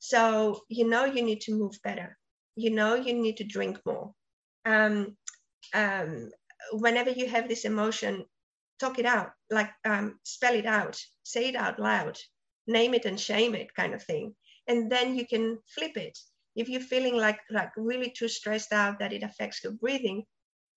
So 0.00 0.62
you 0.68 0.88
know 0.88 1.04
you 1.04 1.22
need 1.22 1.40
to 1.42 1.54
move 1.54 1.78
better. 1.84 2.16
You 2.56 2.70
know 2.70 2.94
you 2.96 3.14
need 3.14 3.36
to 3.36 3.44
drink 3.44 3.78
more. 3.86 4.12
Um, 4.64 5.16
um, 5.74 6.30
whenever 6.72 7.10
you 7.10 7.28
have 7.28 7.48
this 7.48 7.64
emotion 7.64 8.24
talk 8.80 8.98
it 8.98 9.06
out 9.06 9.30
like 9.50 9.70
um, 9.84 10.18
spell 10.22 10.54
it 10.54 10.66
out 10.66 11.00
say 11.24 11.48
it 11.48 11.56
out 11.56 11.78
loud 11.78 12.18
name 12.68 12.94
it 12.94 13.06
and 13.06 13.18
shame 13.18 13.54
it 13.54 13.74
kind 13.74 13.94
of 13.94 14.02
thing. 14.02 14.34
And 14.68 14.92
then 14.92 15.16
you 15.16 15.26
can 15.26 15.58
flip 15.74 15.96
it. 15.96 16.16
If 16.54 16.68
you're 16.68 16.80
feeling 16.80 17.16
like 17.16 17.40
like 17.50 17.70
really 17.76 18.10
too 18.10 18.28
stressed 18.28 18.72
out 18.72 18.98
that 18.98 19.12
it 19.12 19.22
affects 19.22 19.64
your 19.64 19.72
breathing 19.72 20.24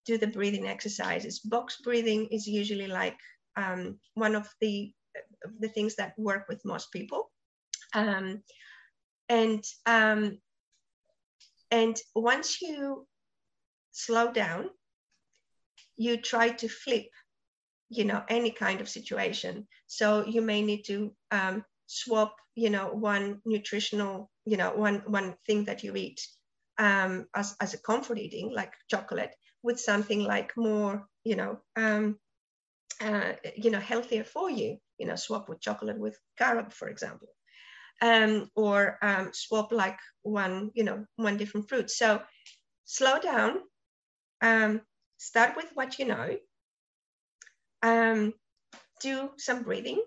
do 0.05 0.17
the 0.17 0.27
breathing 0.27 0.67
exercises. 0.67 1.39
Box 1.39 1.77
breathing 1.83 2.27
is 2.31 2.47
usually 2.47 2.87
like 2.87 3.17
um, 3.55 3.99
one 4.15 4.35
of 4.35 4.47
the 4.61 4.91
the 5.59 5.69
things 5.69 5.95
that 5.95 6.13
work 6.17 6.45
with 6.47 6.65
most 6.65 6.91
people. 6.91 7.29
Um, 7.93 8.41
and 9.29 9.63
um, 9.85 10.37
and 11.71 11.97
once 12.15 12.61
you 12.61 13.07
slow 13.91 14.32
down. 14.32 14.69
You 15.97 16.17
try 16.17 16.49
to 16.49 16.67
flip 16.67 17.10
you 17.91 18.06
know 18.06 18.23
any 18.30 18.51
kind 18.51 18.82
of 18.82 18.89
situation. 18.89 19.67
So 19.88 20.25
you 20.25 20.41
may 20.41 20.62
need 20.62 20.84
to 20.86 21.13
um, 21.30 21.65
swap 21.86 22.36
you 22.56 22.69
know 22.69 22.88
one 22.88 23.41
nutritional 23.45 24.32
you 24.45 24.58
know 24.58 24.71
one 24.73 25.04
one 25.06 25.36
thing 25.45 25.65
that 25.65 25.84
you 25.84 25.95
eat 25.95 26.19
um, 26.77 27.27
as, 27.36 27.56
as 27.60 27.73
a 27.73 27.77
comfort 27.82 28.17
eating 28.17 28.51
like 28.54 28.73
chocolate 28.89 29.36
with 29.62 29.80
something 29.80 30.23
like 30.23 30.51
more 30.58 31.06
you 31.23 31.36
know 31.36 31.60
um, 31.75 32.17
uh, 33.01 33.34
you 33.56 33.69
know 33.69 33.80
healthier 33.80 34.23
for 34.23 34.49
you. 34.49 34.77
You 34.97 35.08
know 35.08 35.15
swap 35.15 35.49
with 35.49 35.62
chocolate 35.62 35.99
with 35.99 36.17
carob 36.38 36.71
for 36.71 36.88
example. 36.88 37.27
Um, 38.01 38.49
or 38.56 38.97
um, 39.04 39.30
swap 39.34 39.71
like 39.71 39.99
one 40.23 40.71
you 40.73 40.86
know 40.86 41.06
one 41.17 41.38
different 41.38 41.67
fruit. 41.67 41.91
So 41.91 42.21
slow 42.86 43.19
down 43.19 43.60
um, 44.41 44.82
start 45.17 45.56
with 45.56 45.69
what 45.73 45.99
you 45.99 46.06
know 46.06 46.38
um, 47.84 48.34
do 49.01 49.30
some 49.38 49.63
breathing 49.63 50.01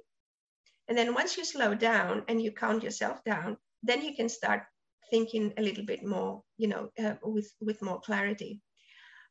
and 0.88 0.96
then 0.98 1.14
once 1.14 1.36
you 1.36 1.44
slow 1.44 1.74
down 1.74 2.22
and 2.28 2.40
you 2.42 2.52
count 2.52 2.82
yourself 2.82 3.22
down 3.24 3.56
then 3.82 4.02
you 4.02 4.14
can 4.14 4.28
start 4.28 4.62
thinking 5.10 5.52
a 5.56 5.62
little 5.62 5.84
bit 5.84 6.04
more, 6.04 6.42
you 6.58 6.68
know, 6.68 6.90
uh, 6.98 7.14
with, 7.22 7.50
with 7.60 7.82
more 7.82 8.00
clarity. 8.00 8.60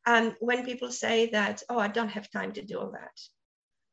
Um, 0.06 0.36
when 0.40 0.66
people 0.66 0.92
say 0.92 1.30
that, 1.32 1.64
oh, 1.70 1.80
I 1.80 1.88
don't 1.88 2.10
have 2.10 2.32
time 2.32 2.52
to 2.54 2.62
do 2.62 2.80
all 2.80 2.92
that. 2.92 3.18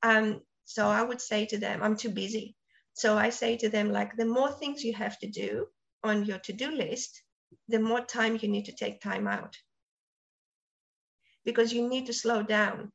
Um, 0.02 0.40
so 0.64 0.86
I 0.86 1.02
would 1.02 1.20
say 1.20 1.46
to 1.46 1.58
them, 1.58 1.82
I'm 1.82 1.96
too 1.96 2.10
busy. 2.10 2.56
So 2.94 3.16
I 3.16 3.30
say 3.30 3.56
to 3.58 3.68
them, 3.68 3.90
like, 3.92 4.16
the 4.16 4.26
more 4.26 4.50
things 4.52 4.84
you 4.84 4.94
have 4.94 5.18
to 5.20 5.28
do 5.28 5.66
on 6.02 6.24
your 6.24 6.38
to 6.40 6.52
do 6.52 6.70
list, 6.70 7.22
the 7.68 7.80
more 7.80 8.00
time 8.00 8.38
you 8.40 8.48
need 8.48 8.66
to 8.66 8.72
take 8.72 9.00
time 9.00 9.26
out. 9.26 9.56
Because 11.44 11.72
you 11.72 11.88
need 11.88 12.06
to 12.06 12.12
slow 12.12 12.42
down. 12.42 12.92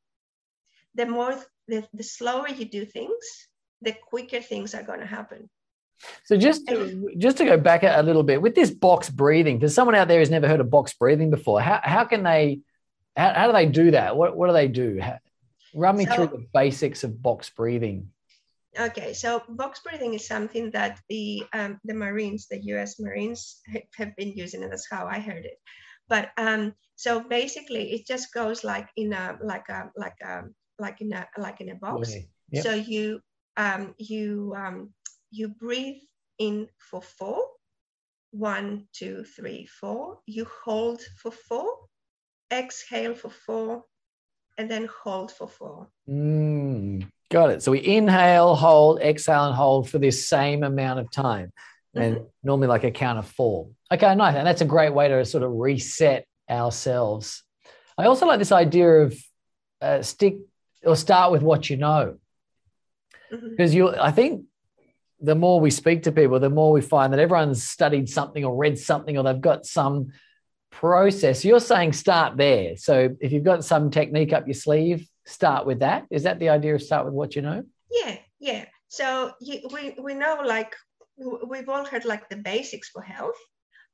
The 0.94 1.06
more, 1.06 1.36
the, 1.68 1.86
the 1.92 2.02
slower 2.02 2.48
you 2.48 2.64
do 2.64 2.84
things, 2.84 3.48
the 3.82 3.92
quicker 3.92 4.40
things 4.40 4.74
are 4.74 4.82
going 4.82 5.00
to 5.00 5.06
happen. 5.06 5.50
So 6.24 6.36
just 6.36 6.66
to, 6.68 7.10
just 7.16 7.38
to 7.38 7.44
go 7.44 7.56
back 7.56 7.82
a 7.82 8.02
little 8.02 8.22
bit 8.22 8.40
with 8.40 8.54
this 8.54 8.70
box 8.70 9.08
breathing, 9.08 9.60
for 9.60 9.68
someone 9.68 9.94
out 9.94 10.08
there 10.08 10.18
who's 10.18 10.30
never 10.30 10.48
heard 10.48 10.60
of 10.60 10.70
box 10.70 10.92
breathing 10.94 11.30
before, 11.30 11.60
how, 11.60 11.80
how 11.82 12.04
can 12.04 12.22
they, 12.22 12.60
how, 13.16 13.32
how 13.32 13.46
do 13.46 13.52
they 13.52 13.66
do 13.66 13.90
that? 13.92 14.16
What, 14.16 14.36
what 14.36 14.48
do 14.48 14.52
they 14.52 14.68
do? 14.68 15.00
How, 15.00 15.18
run 15.74 15.96
me 15.96 16.06
so, 16.06 16.14
through 16.14 16.26
the 16.26 16.46
basics 16.52 17.04
of 17.04 17.22
box 17.22 17.50
breathing. 17.50 18.10
Okay, 18.78 19.12
so 19.14 19.42
box 19.48 19.80
breathing 19.80 20.14
is 20.14 20.26
something 20.26 20.70
that 20.72 21.00
the 21.08 21.44
um, 21.54 21.80
the 21.84 21.94
Marines, 21.94 22.46
the 22.46 22.62
U.S. 22.74 23.00
Marines, 23.00 23.62
have 23.96 24.14
been 24.16 24.32
using, 24.32 24.62
and 24.62 24.70
that's 24.70 24.88
how 24.90 25.06
I 25.06 25.18
heard 25.18 25.46
it. 25.46 25.58
But 26.08 26.30
um, 26.36 26.74
so 26.96 27.20
basically, 27.20 27.92
it 27.92 28.06
just 28.06 28.32
goes 28.32 28.64
like 28.64 28.88
in 28.96 29.12
a 29.12 29.36
like 29.42 29.68
a 29.68 29.90
like 29.96 30.16
a 30.24 30.44
like 30.78 31.00
in 31.02 31.12
a 31.12 31.26
like 31.36 31.60
in 31.60 31.68
a 31.68 31.74
box. 31.74 32.14
Yep. 32.50 32.64
So 32.64 32.74
you 32.74 33.20
um, 33.58 33.94
you 33.98 34.54
um, 34.56 34.94
you 35.30 35.48
breathe 35.48 36.00
in 36.38 36.68
for 36.78 37.02
four. 37.02 37.44
One, 38.30 38.88
two, 38.92 39.24
three, 39.24 39.66
four. 39.66 40.18
You 40.26 40.46
hold 40.64 41.02
for 41.18 41.30
four. 41.30 41.70
Exhale 42.52 43.14
for 43.14 43.30
four. 43.30 43.84
And 44.58 44.70
then 44.70 44.88
hold 45.02 45.32
for 45.32 45.48
four. 45.48 45.88
Mm, 46.08 47.06
got 47.30 47.50
it. 47.50 47.62
So 47.62 47.72
we 47.72 47.84
inhale, 47.84 48.54
hold, 48.54 49.00
exhale, 49.00 49.46
and 49.46 49.54
hold 49.54 49.88
for 49.88 49.98
this 49.98 50.28
same 50.28 50.64
amount 50.64 51.00
of 51.00 51.10
time. 51.10 51.52
And 51.94 52.16
mm-hmm. 52.16 52.24
normally 52.42 52.68
like 52.68 52.84
a 52.84 52.90
count 52.90 53.18
of 53.18 53.26
four. 53.26 53.68
Okay, 53.92 54.14
nice. 54.14 54.34
And 54.34 54.46
that's 54.46 54.60
a 54.60 54.66
great 54.66 54.92
way 54.92 55.08
to 55.08 55.24
sort 55.24 55.44
of 55.44 55.52
reset 55.52 56.26
ourselves. 56.50 57.42
I 57.98 58.06
also 58.06 58.26
like 58.26 58.38
this 58.38 58.52
idea 58.52 58.88
of 58.88 59.18
uh, 59.80 60.02
stick 60.02 60.36
or 60.84 60.96
start 60.96 61.32
with 61.32 61.42
what 61.42 61.70
you 61.70 61.76
know. 61.76 62.16
Because 63.30 63.70
mm-hmm. 63.70 63.76
you, 63.76 63.96
I 63.96 64.10
think 64.12 64.44
the 65.20 65.34
more 65.34 65.60
we 65.60 65.70
speak 65.70 66.02
to 66.04 66.12
people, 66.12 66.38
the 66.38 66.50
more 66.50 66.72
we 66.72 66.80
find 66.80 67.12
that 67.12 67.20
everyone's 67.20 67.62
studied 67.62 68.08
something 68.08 68.44
or 68.44 68.54
read 68.54 68.78
something 68.78 69.16
or 69.16 69.24
they've 69.24 69.40
got 69.40 69.66
some 69.66 70.12
process. 70.70 71.44
You're 71.44 71.60
saying 71.60 71.94
start 71.94 72.36
there. 72.36 72.76
So 72.76 73.16
if 73.20 73.32
you've 73.32 73.44
got 73.44 73.64
some 73.64 73.90
technique 73.90 74.32
up 74.32 74.46
your 74.46 74.54
sleeve, 74.54 75.08
start 75.24 75.66
with 75.66 75.80
that. 75.80 76.06
Is 76.10 76.24
that 76.24 76.38
the 76.38 76.50
idea 76.50 76.74
of 76.74 76.82
start 76.82 77.04
with 77.04 77.14
what 77.14 77.34
you 77.34 77.42
know? 77.42 77.64
Yeah, 77.90 78.18
yeah. 78.38 78.66
So 78.88 79.32
we, 79.72 79.96
we 80.00 80.14
know 80.14 80.42
like 80.44 80.74
we've 81.48 81.68
all 81.68 81.84
heard 81.84 82.04
like 82.04 82.28
the 82.28 82.36
basics 82.36 82.90
for 82.90 83.02
health. 83.02 83.36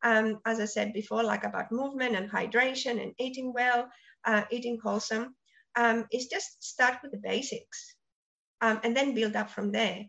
Um, 0.03 0.41
as 0.45 0.61
I 0.61 0.65
said 0.67 0.93
before, 0.93 1.23
like 1.23 1.45
about 1.45 1.73
movement 1.73 2.17
and 2.17 2.31
hydration 2.31 3.03
and 3.03 3.12
eating 3.19 3.53
well, 3.53 3.88
uh, 4.25 4.43
eating 4.51 4.79
wholesome. 4.83 5.35
Um, 5.75 6.07
is 6.12 6.27
just 6.27 6.62
start 6.62 6.99
with 7.03 7.12
the 7.12 7.19
basics 7.23 7.95
um, 8.61 8.81
and 8.85 8.95
then 8.97 9.15
build 9.15 9.37
up 9.37 9.51
from 9.51 9.73
there. 9.73 10.05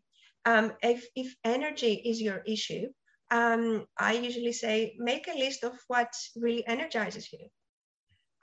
Um, 0.45 0.73
if, 0.81 1.05
if 1.15 1.33
energy 1.45 1.93
is 1.93 2.21
your 2.21 2.43
issue, 2.45 2.89
um, 3.31 3.87
I 3.97 4.13
usually 4.13 4.53
say 4.53 4.95
make 4.99 5.27
a 5.27 5.37
list 5.37 5.63
of 5.63 5.73
what 5.87 6.13
really 6.35 6.65
energizes 6.67 7.31
you. 7.33 7.47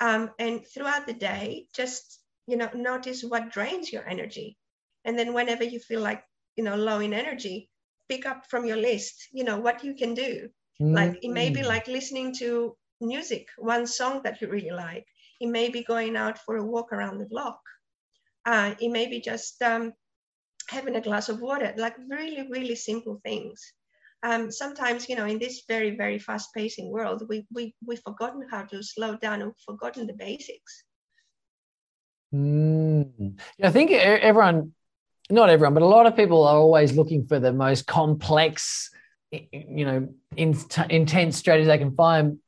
Um, 0.00 0.30
and 0.38 0.66
throughout 0.66 1.06
the 1.06 1.12
day, 1.12 1.66
just 1.74 2.20
you 2.46 2.56
know 2.56 2.70
notice 2.74 3.22
what 3.22 3.52
drains 3.52 3.92
your 3.92 4.08
energy, 4.08 4.56
and 5.04 5.16
then 5.18 5.34
whenever 5.34 5.62
you 5.62 5.78
feel 5.78 6.00
like 6.00 6.24
you 6.56 6.64
know 6.64 6.74
low 6.74 6.98
in 7.00 7.12
energy, 7.12 7.70
pick 8.08 8.26
up 8.26 8.46
from 8.50 8.64
your 8.64 8.78
list. 8.78 9.28
You 9.30 9.44
know 9.44 9.60
what 9.60 9.84
you 9.84 9.94
can 9.94 10.14
do. 10.14 10.48
Mm-hmm. 10.80 10.94
Like 10.94 11.18
it 11.22 11.30
may 11.30 11.50
be 11.50 11.60
mm. 11.60 11.66
like 11.66 11.86
listening 11.88 12.34
to 12.36 12.76
music, 13.00 13.48
one 13.58 13.86
song 13.86 14.22
that 14.24 14.40
you 14.40 14.48
really 14.48 14.70
like. 14.70 15.06
It 15.40 15.48
may 15.48 15.68
be 15.68 15.82
going 15.84 16.16
out 16.16 16.38
for 16.38 16.56
a 16.56 16.64
walk 16.64 16.92
around 16.92 17.18
the 17.18 17.26
block. 17.26 17.60
Uh, 18.46 18.74
it 18.80 18.90
may 18.90 19.06
be 19.06 19.20
just 19.20 19.60
um, 19.62 19.92
having 20.68 20.96
a 20.96 21.00
glass 21.00 21.28
of 21.28 21.40
water, 21.40 21.74
like 21.76 21.96
really, 22.08 22.46
really 22.50 22.74
simple 22.74 23.20
things. 23.24 23.72
Um, 24.22 24.50
sometimes, 24.50 25.08
you 25.08 25.16
know, 25.16 25.26
in 25.26 25.38
this 25.38 25.62
very, 25.66 25.96
very 25.96 26.18
fast 26.18 26.50
pacing 26.54 26.90
world, 26.90 27.24
we, 27.28 27.46
we, 27.52 27.74
we've 27.86 28.02
forgotten 28.02 28.46
how 28.50 28.62
to 28.64 28.82
slow 28.82 29.16
down 29.16 29.42
and 29.42 29.52
forgotten 29.66 30.06
the 30.06 30.12
basics. 30.12 30.84
Mm. 32.34 33.38
I 33.62 33.70
think 33.70 33.90
everyone, 33.90 34.72
not 35.30 35.48
everyone, 35.48 35.74
but 35.74 35.82
a 35.82 35.86
lot 35.86 36.06
of 36.06 36.16
people 36.16 36.46
are 36.46 36.56
always 36.56 36.92
looking 36.92 37.24
for 37.24 37.38
the 37.40 37.52
most 37.52 37.86
complex, 37.86 38.90
you 39.30 39.84
know, 39.84 40.08
in, 40.36 40.58
intense 40.88 41.36
strategies 41.36 41.68
they 41.68 41.78
can 41.78 41.94
find. 41.94 42.38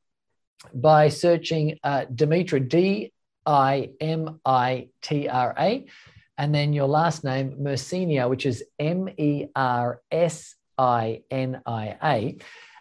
by 0.75 1.09
searching 1.09 1.79
uh, 1.83 2.05
Dimitra, 2.13 2.69
D 2.69 3.11
I 3.45 3.91
M 3.99 4.39
I 4.45 4.89
T 5.01 5.27
R 5.27 5.53
A, 5.57 5.87
and 6.37 6.53
then 6.53 6.73
your 6.73 6.87
last 6.87 7.23
name, 7.23 7.57
Mersinia, 7.59 8.29
which 8.29 8.45
is 8.45 8.63
M 8.77 9.09
E 9.17 9.45
R 9.55 10.01
S 10.11 10.55
I 10.77 11.21
N 11.29 11.61
I 11.65 11.97
A. 12.03 12.37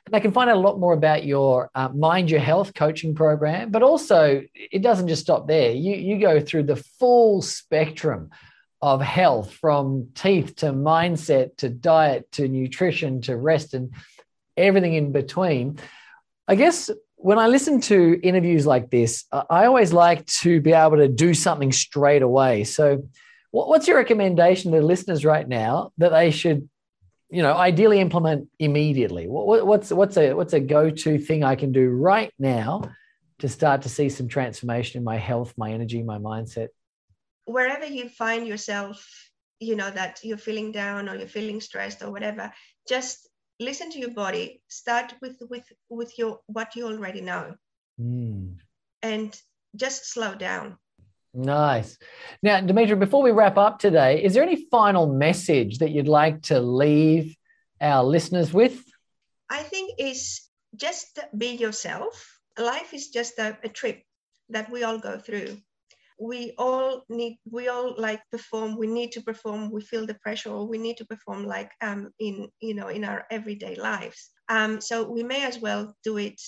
And 0.06 0.14
they 0.14 0.20
can 0.20 0.32
find 0.32 0.48
out 0.48 0.56
a 0.56 0.60
lot 0.60 0.78
more 0.78 0.94
about 0.94 1.24
your 1.24 1.70
uh, 1.74 1.90
Mind 1.90 2.30
Your 2.30 2.40
Health 2.40 2.72
coaching 2.74 3.14
program, 3.14 3.70
but 3.70 3.82
also 3.82 4.42
it 4.54 4.82
doesn't 4.82 5.08
just 5.08 5.22
stop 5.22 5.46
there. 5.46 5.72
You, 5.72 5.94
you 5.94 6.18
go 6.18 6.40
through 6.40 6.62
the 6.62 6.76
full 6.76 7.42
spectrum 7.42 8.30
of 8.80 9.00
health 9.00 9.52
from 9.52 10.08
teeth 10.14 10.56
to 10.56 10.66
mindset 10.66 11.56
to 11.58 11.68
diet 11.68 12.30
to 12.32 12.48
nutrition 12.48 13.20
to 13.22 13.36
rest 13.36 13.74
and 13.74 13.92
everything 14.56 14.94
in 14.94 15.12
between. 15.12 15.78
I 16.46 16.54
guess 16.54 16.90
when 17.20 17.38
I 17.38 17.48
listen 17.48 17.80
to 17.82 18.20
interviews 18.22 18.64
like 18.66 18.90
this, 18.90 19.24
I 19.32 19.66
always 19.66 19.92
like 19.92 20.24
to 20.26 20.60
be 20.60 20.72
able 20.72 20.98
to 20.98 21.08
do 21.08 21.34
something 21.34 21.72
straight 21.72 22.22
away. 22.22 22.64
So, 22.64 23.08
what's 23.50 23.88
your 23.88 23.96
recommendation 23.96 24.72
to 24.72 24.80
listeners 24.80 25.24
right 25.24 25.48
now 25.48 25.92
that 25.98 26.10
they 26.10 26.30
should 26.30 26.68
you 27.30 27.42
know 27.42 27.54
ideally 27.54 28.00
implement 28.00 28.48
immediately 28.58 29.26
what's 29.26 29.90
what's 29.90 30.16
a 30.16 30.32
what's 30.32 30.52
a 30.52 30.60
go-to 30.60 31.18
thing 31.18 31.44
i 31.44 31.54
can 31.54 31.72
do 31.72 31.88
right 31.90 32.32
now 32.38 32.82
to 33.38 33.48
start 33.48 33.82
to 33.82 33.88
see 33.88 34.08
some 34.08 34.28
transformation 34.28 34.98
in 34.98 35.04
my 35.04 35.16
health 35.16 35.52
my 35.56 35.72
energy 35.72 36.02
my 36.02 36.18
mindset 36.18 36.68
wherever 37.44 37.84
you 37.84 38.08
find 38.08 38.46
yourself 38.46 39.30
you 39.60 39.76
know 39.76 39.90
that 39.90 40.20
you're 40.22 40.38
feeling 40.38 40.72
down 40.72 41.08
or 41.08 41.16
you're 41.16 41.26
feeling 41.26 41.60
stressed 41.60 42.02
or 42.02 42.10
whatever 42.10 42.52
just 42.88 43.27
listen 43.60 43.90
to 43.90 43.98
your 43.98 44.10
body 44.10 44.62
start 44.68 45.14
with 45.20 45.36
with 45.50 45.64
with 45.88 46.18
your 46.18 46.40
what 46.46 46.76
you 46.76 46.86
already 46.86 47.20
know 47.20 47.54
mm. 48.00 48.54
and 49.02 49.40
just 49.76 50.10
slow 50.12 50.34
down 50.34 50.78
Nice. 51.34 51.98
Now, 52.42 52.58
Dimitra, 52.60 52.98
before 52.98 53.22
we 53.22 53.30
wrap 53.30 53.58
up 53.58 53.78
today, 53.78 54.24
is 54.24 54.34
there 54.34 54.42
any 54.42 54.66
final 54.70 55.06
message 55.06 55.78
that 55.78 55.90
you'd 55.90 56.08
like 56.08 56.42
to 56.44 56.58
leave 56.58 57.36
our 57.80 58.02
listeners 58.02 58.52
with? 58.52 58.82
I 59.50 59.62
think 59.62 59.94
is 59.98 60.40
just 60.74 61.18
be 61.36 61.54
yourself. 61.54 62.40
Life 62.58 62.94
is 62.94 63.10
just 63.10 63.38
a, 63.38 63.56
a 63.62 63.68
trip 63.68 64.02
that 64.48 64.70
we 64.70 64.82
all 64.82 64.98
go 64.98 65.18
through. 65.18 65.58
We 66.20 66.54
all 66.58 67.04
need, 67.08 67.38
we 67.50 67.68
all 67.68 67.94
like 67.96 68.22
perform. 68.30 68.76
We 68.76 68.86
need 68.86 69.12
to 69.12 69.22
perform. 69.22 69.70
We 69.70 69.80
feel 69.82 70.06
the 70.06 70.14
pressure, 70.14 70.50
or 70.50 70.66
we 70.66 70.78
need 70.78 70.96
to 70.98 71.06
perform 71.06 71.46
like 71.46 71.70
um, 71.80 72.10
in 72.18 72.48
you 72.60 72.74
know 72.74 72.88
in 72.88 73.04
our 73.04 73.24
everyday 73.30 73.76
lives. 73.76 74.30
Um, 74.48 74.80
so 74.80 75.08
we 75.08 75.22
may 75.22 75.44
as 75.44 75.58
well 75.58 75.94
do 76.04 76.18
it 76.18 76.40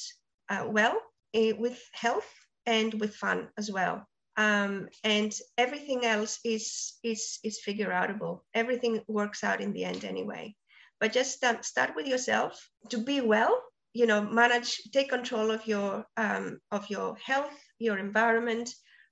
uh, 0.48 0.66
well 0.68 1.00
uh, 1.36 1.52
with 1.58 1.80
health 1.92 2.28
and 2.66 2.94
with 2.94 3.14
fun 3.14 3.48
as 3.56 3.70
well 3.70 4.06
um, 4.40 4.88
and 5.04 5.32
everything 5.58 6.04
else 6.04 6.38
is 6.44 6.94
is 7.02 7.38
is 7.44 7.60
figure 7.60 7.90
outable. 7.90 8.40
Everything 8.54 9.02
works 9.06 9.44
out 9.44 9.60
in 9.60 9.72
the 9.72 9.84
end 9.84 10.04
anyway. 10.04 10.54
But 10.98 11.12
just 11.12 11.44
um, 11.44 11.62
start 11.62 11.94
with 11.94 12.06
yourself 12.06 12.52
to 12.88 12.98
be 12.98 13.20
well. 13.20 13.62
You 13.92 14.06
know, 14.06 14.22
manage, 14.22 14.80
take 14.92 15.10
control 15.10 15.50
of 15.50 15.66
your 15.66 16.06
um, 16.16 16.60
of 16.70 16.88
your 16.88 17.16
health, 17.16 17.58
your 17.78 17.98
environment. 17.98 18.70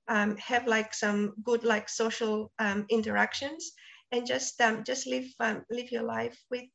Um, 0.09 0.37
have 0.37 0.67
like 0.67 0.93
some 0.93 1.33
good 1.43 1.63
like 1.63 1.87
social 1.87 2.51
um, 2.59 2.85
interactions, 2.89 3.71
and 4.11 4.25
just 4.25 4.59
um, 4.61 4.83
just 4.83 5.07
live 5.07 5.27
live 5.69 5.91
your 5.91 6.03
life 6.03 6.37
with 6.49 6.65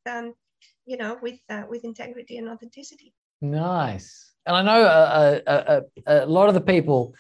you 0.86 0.96
know 0.96 1.18
with 1.20 1.38
uh, 1.50 1.64
with 1.68 1.84
integrity 1.84 2.38
and 2.38 2.48
authenticity. 2.48 3.12
Nice. 3.40 4.32
And 4.46 4.56
I 4.56 4.62
know 4.62 4.84
a, 4.84 5.42
a, 5.46 5.82
a, 6.06 6.24
a 6.24 6.26
lot 6.26 6.48
of 6.48 6.54
the 6.54 6.60
people 6.60 7.14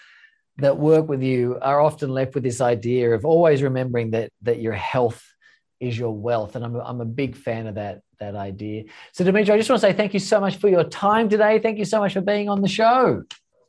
that 0.58 0.76
work 0.76 1.08
with 1.08 1.22
you 1.22 1.58
are 1.60 1.80
often 1.80 2.10
left 2.10 2.34
with 2.34 2.44
this 2.44 2.60
idea 2.60 3.10
of 3.10 3.24
always 3.24 3.62
remembering 3.62 4.12
that 4.12 4.30
that 4.42 4.60
your 4.60 4.72
health 4.72 5.22
is 5.80 5.98
your 5.98 6.12
wealth 6.12 6.54
and 6.54 6.64
I'm 6.64 6.76
a, 6.76 6.80
I'm 6.80 7.00
a 7.00 7.04
big 7.04 7.36
fan 7.36 7.66
of 7.66 7.74
that 7.74 8.00
that 8.20 8.36
idea 8.36 8.84
so 9.12 9.24
dimitri 9.24 9.52
i 9.52 9.56
just 9.56 9.68
want 9.68 9.82
to 9.82 9.88
say 9.88 9.92
thank 9.92 10.14
you 10.14 10.20
so 10.20 10.40
much 10.40 10.56
for 10.56 10.68
your 10.68 10.84
time 10.84 11.28
today 11.28 11.58
thank 11.58 11.78
you 11.78 11.84
so 11.84 11.98
much 11.98 12.12
for 12.12 12.20
being 12.20 12.48
on 12.48 12.62
the 12.62 12.68
show 12.68 13.24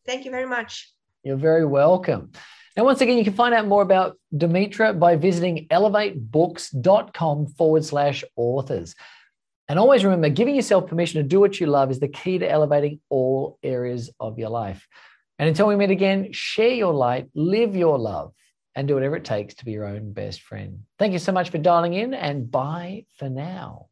thank 0.05 0.23
you 0.23 0.29
very 0.29 0.45
much 0.45 0.94
you're 1.25 1.35
very 1.35 1.65
welcome 1.65 2.31
now 2.77 2.85
once 2.85 3.01
again 3.01 3.17
you 3.17 3.25
can 3.25 3.33
find 3.33 3.53
out 3.53 3.67
more 3.67 3.81
about 3.81 4.17
Dimitra 4.33 4.97
by 4.97 5.17
visiting 5.17 5.67
elevatebooks.com 5.67 7.47
forward 7.47 7.83
slash 7.83 8.23
authors 8.37 8.95
and 9.67 9.77
always 9.77 10.05
remember 10.05 10.29
giving 10.29 10.55
yourself 10.55 10.87
permission 10.87 11.21
to 11.21 11.27
do 11.27 11.41
what 11.41 11.59
you 11.59 11.67
love 11.67 11.91
is 11.91 11.99
the 11.99 12.07
key 12.07 12.37
to 12.37 12.49
elevating 12.49 13.01
all 13.09 13.59
areas 13.63 14.09
of 14.21 14.39
your 14.39 14.49
life 14.49 14.87
and 15.37 15.49
until 15.49 15.67
we 15.67 15.75
meet 15.75 15.91
again, 15.91 16.31
share 16.31 16.69
your 16.69 16.93
light, 16.93 17.27
live 17.33 17.75
your 17.75 17.97
love, 17.97 18.33
and 18.75 18.87
do 18.87 18.93
whatever 18.93 19.15
it 19.15 19.25
takes 19.25 19.55
to 19.55 19.65
be 19.65 19.71
your 19.71 19.85
own 19.85 20.13
best 20.13 20.41
friend. 20.41 20.83
Thank 20.97 21.13
you 21.13 21.19
so 21.19 21.31
much 21.31 21.49
for 21.49 21.57
dialing 21.57 21.93
in, 21.93 22.13
and 22.13 22.49
bye 22.49 23.05
for 23.17 23.29
now. 23.29 23.87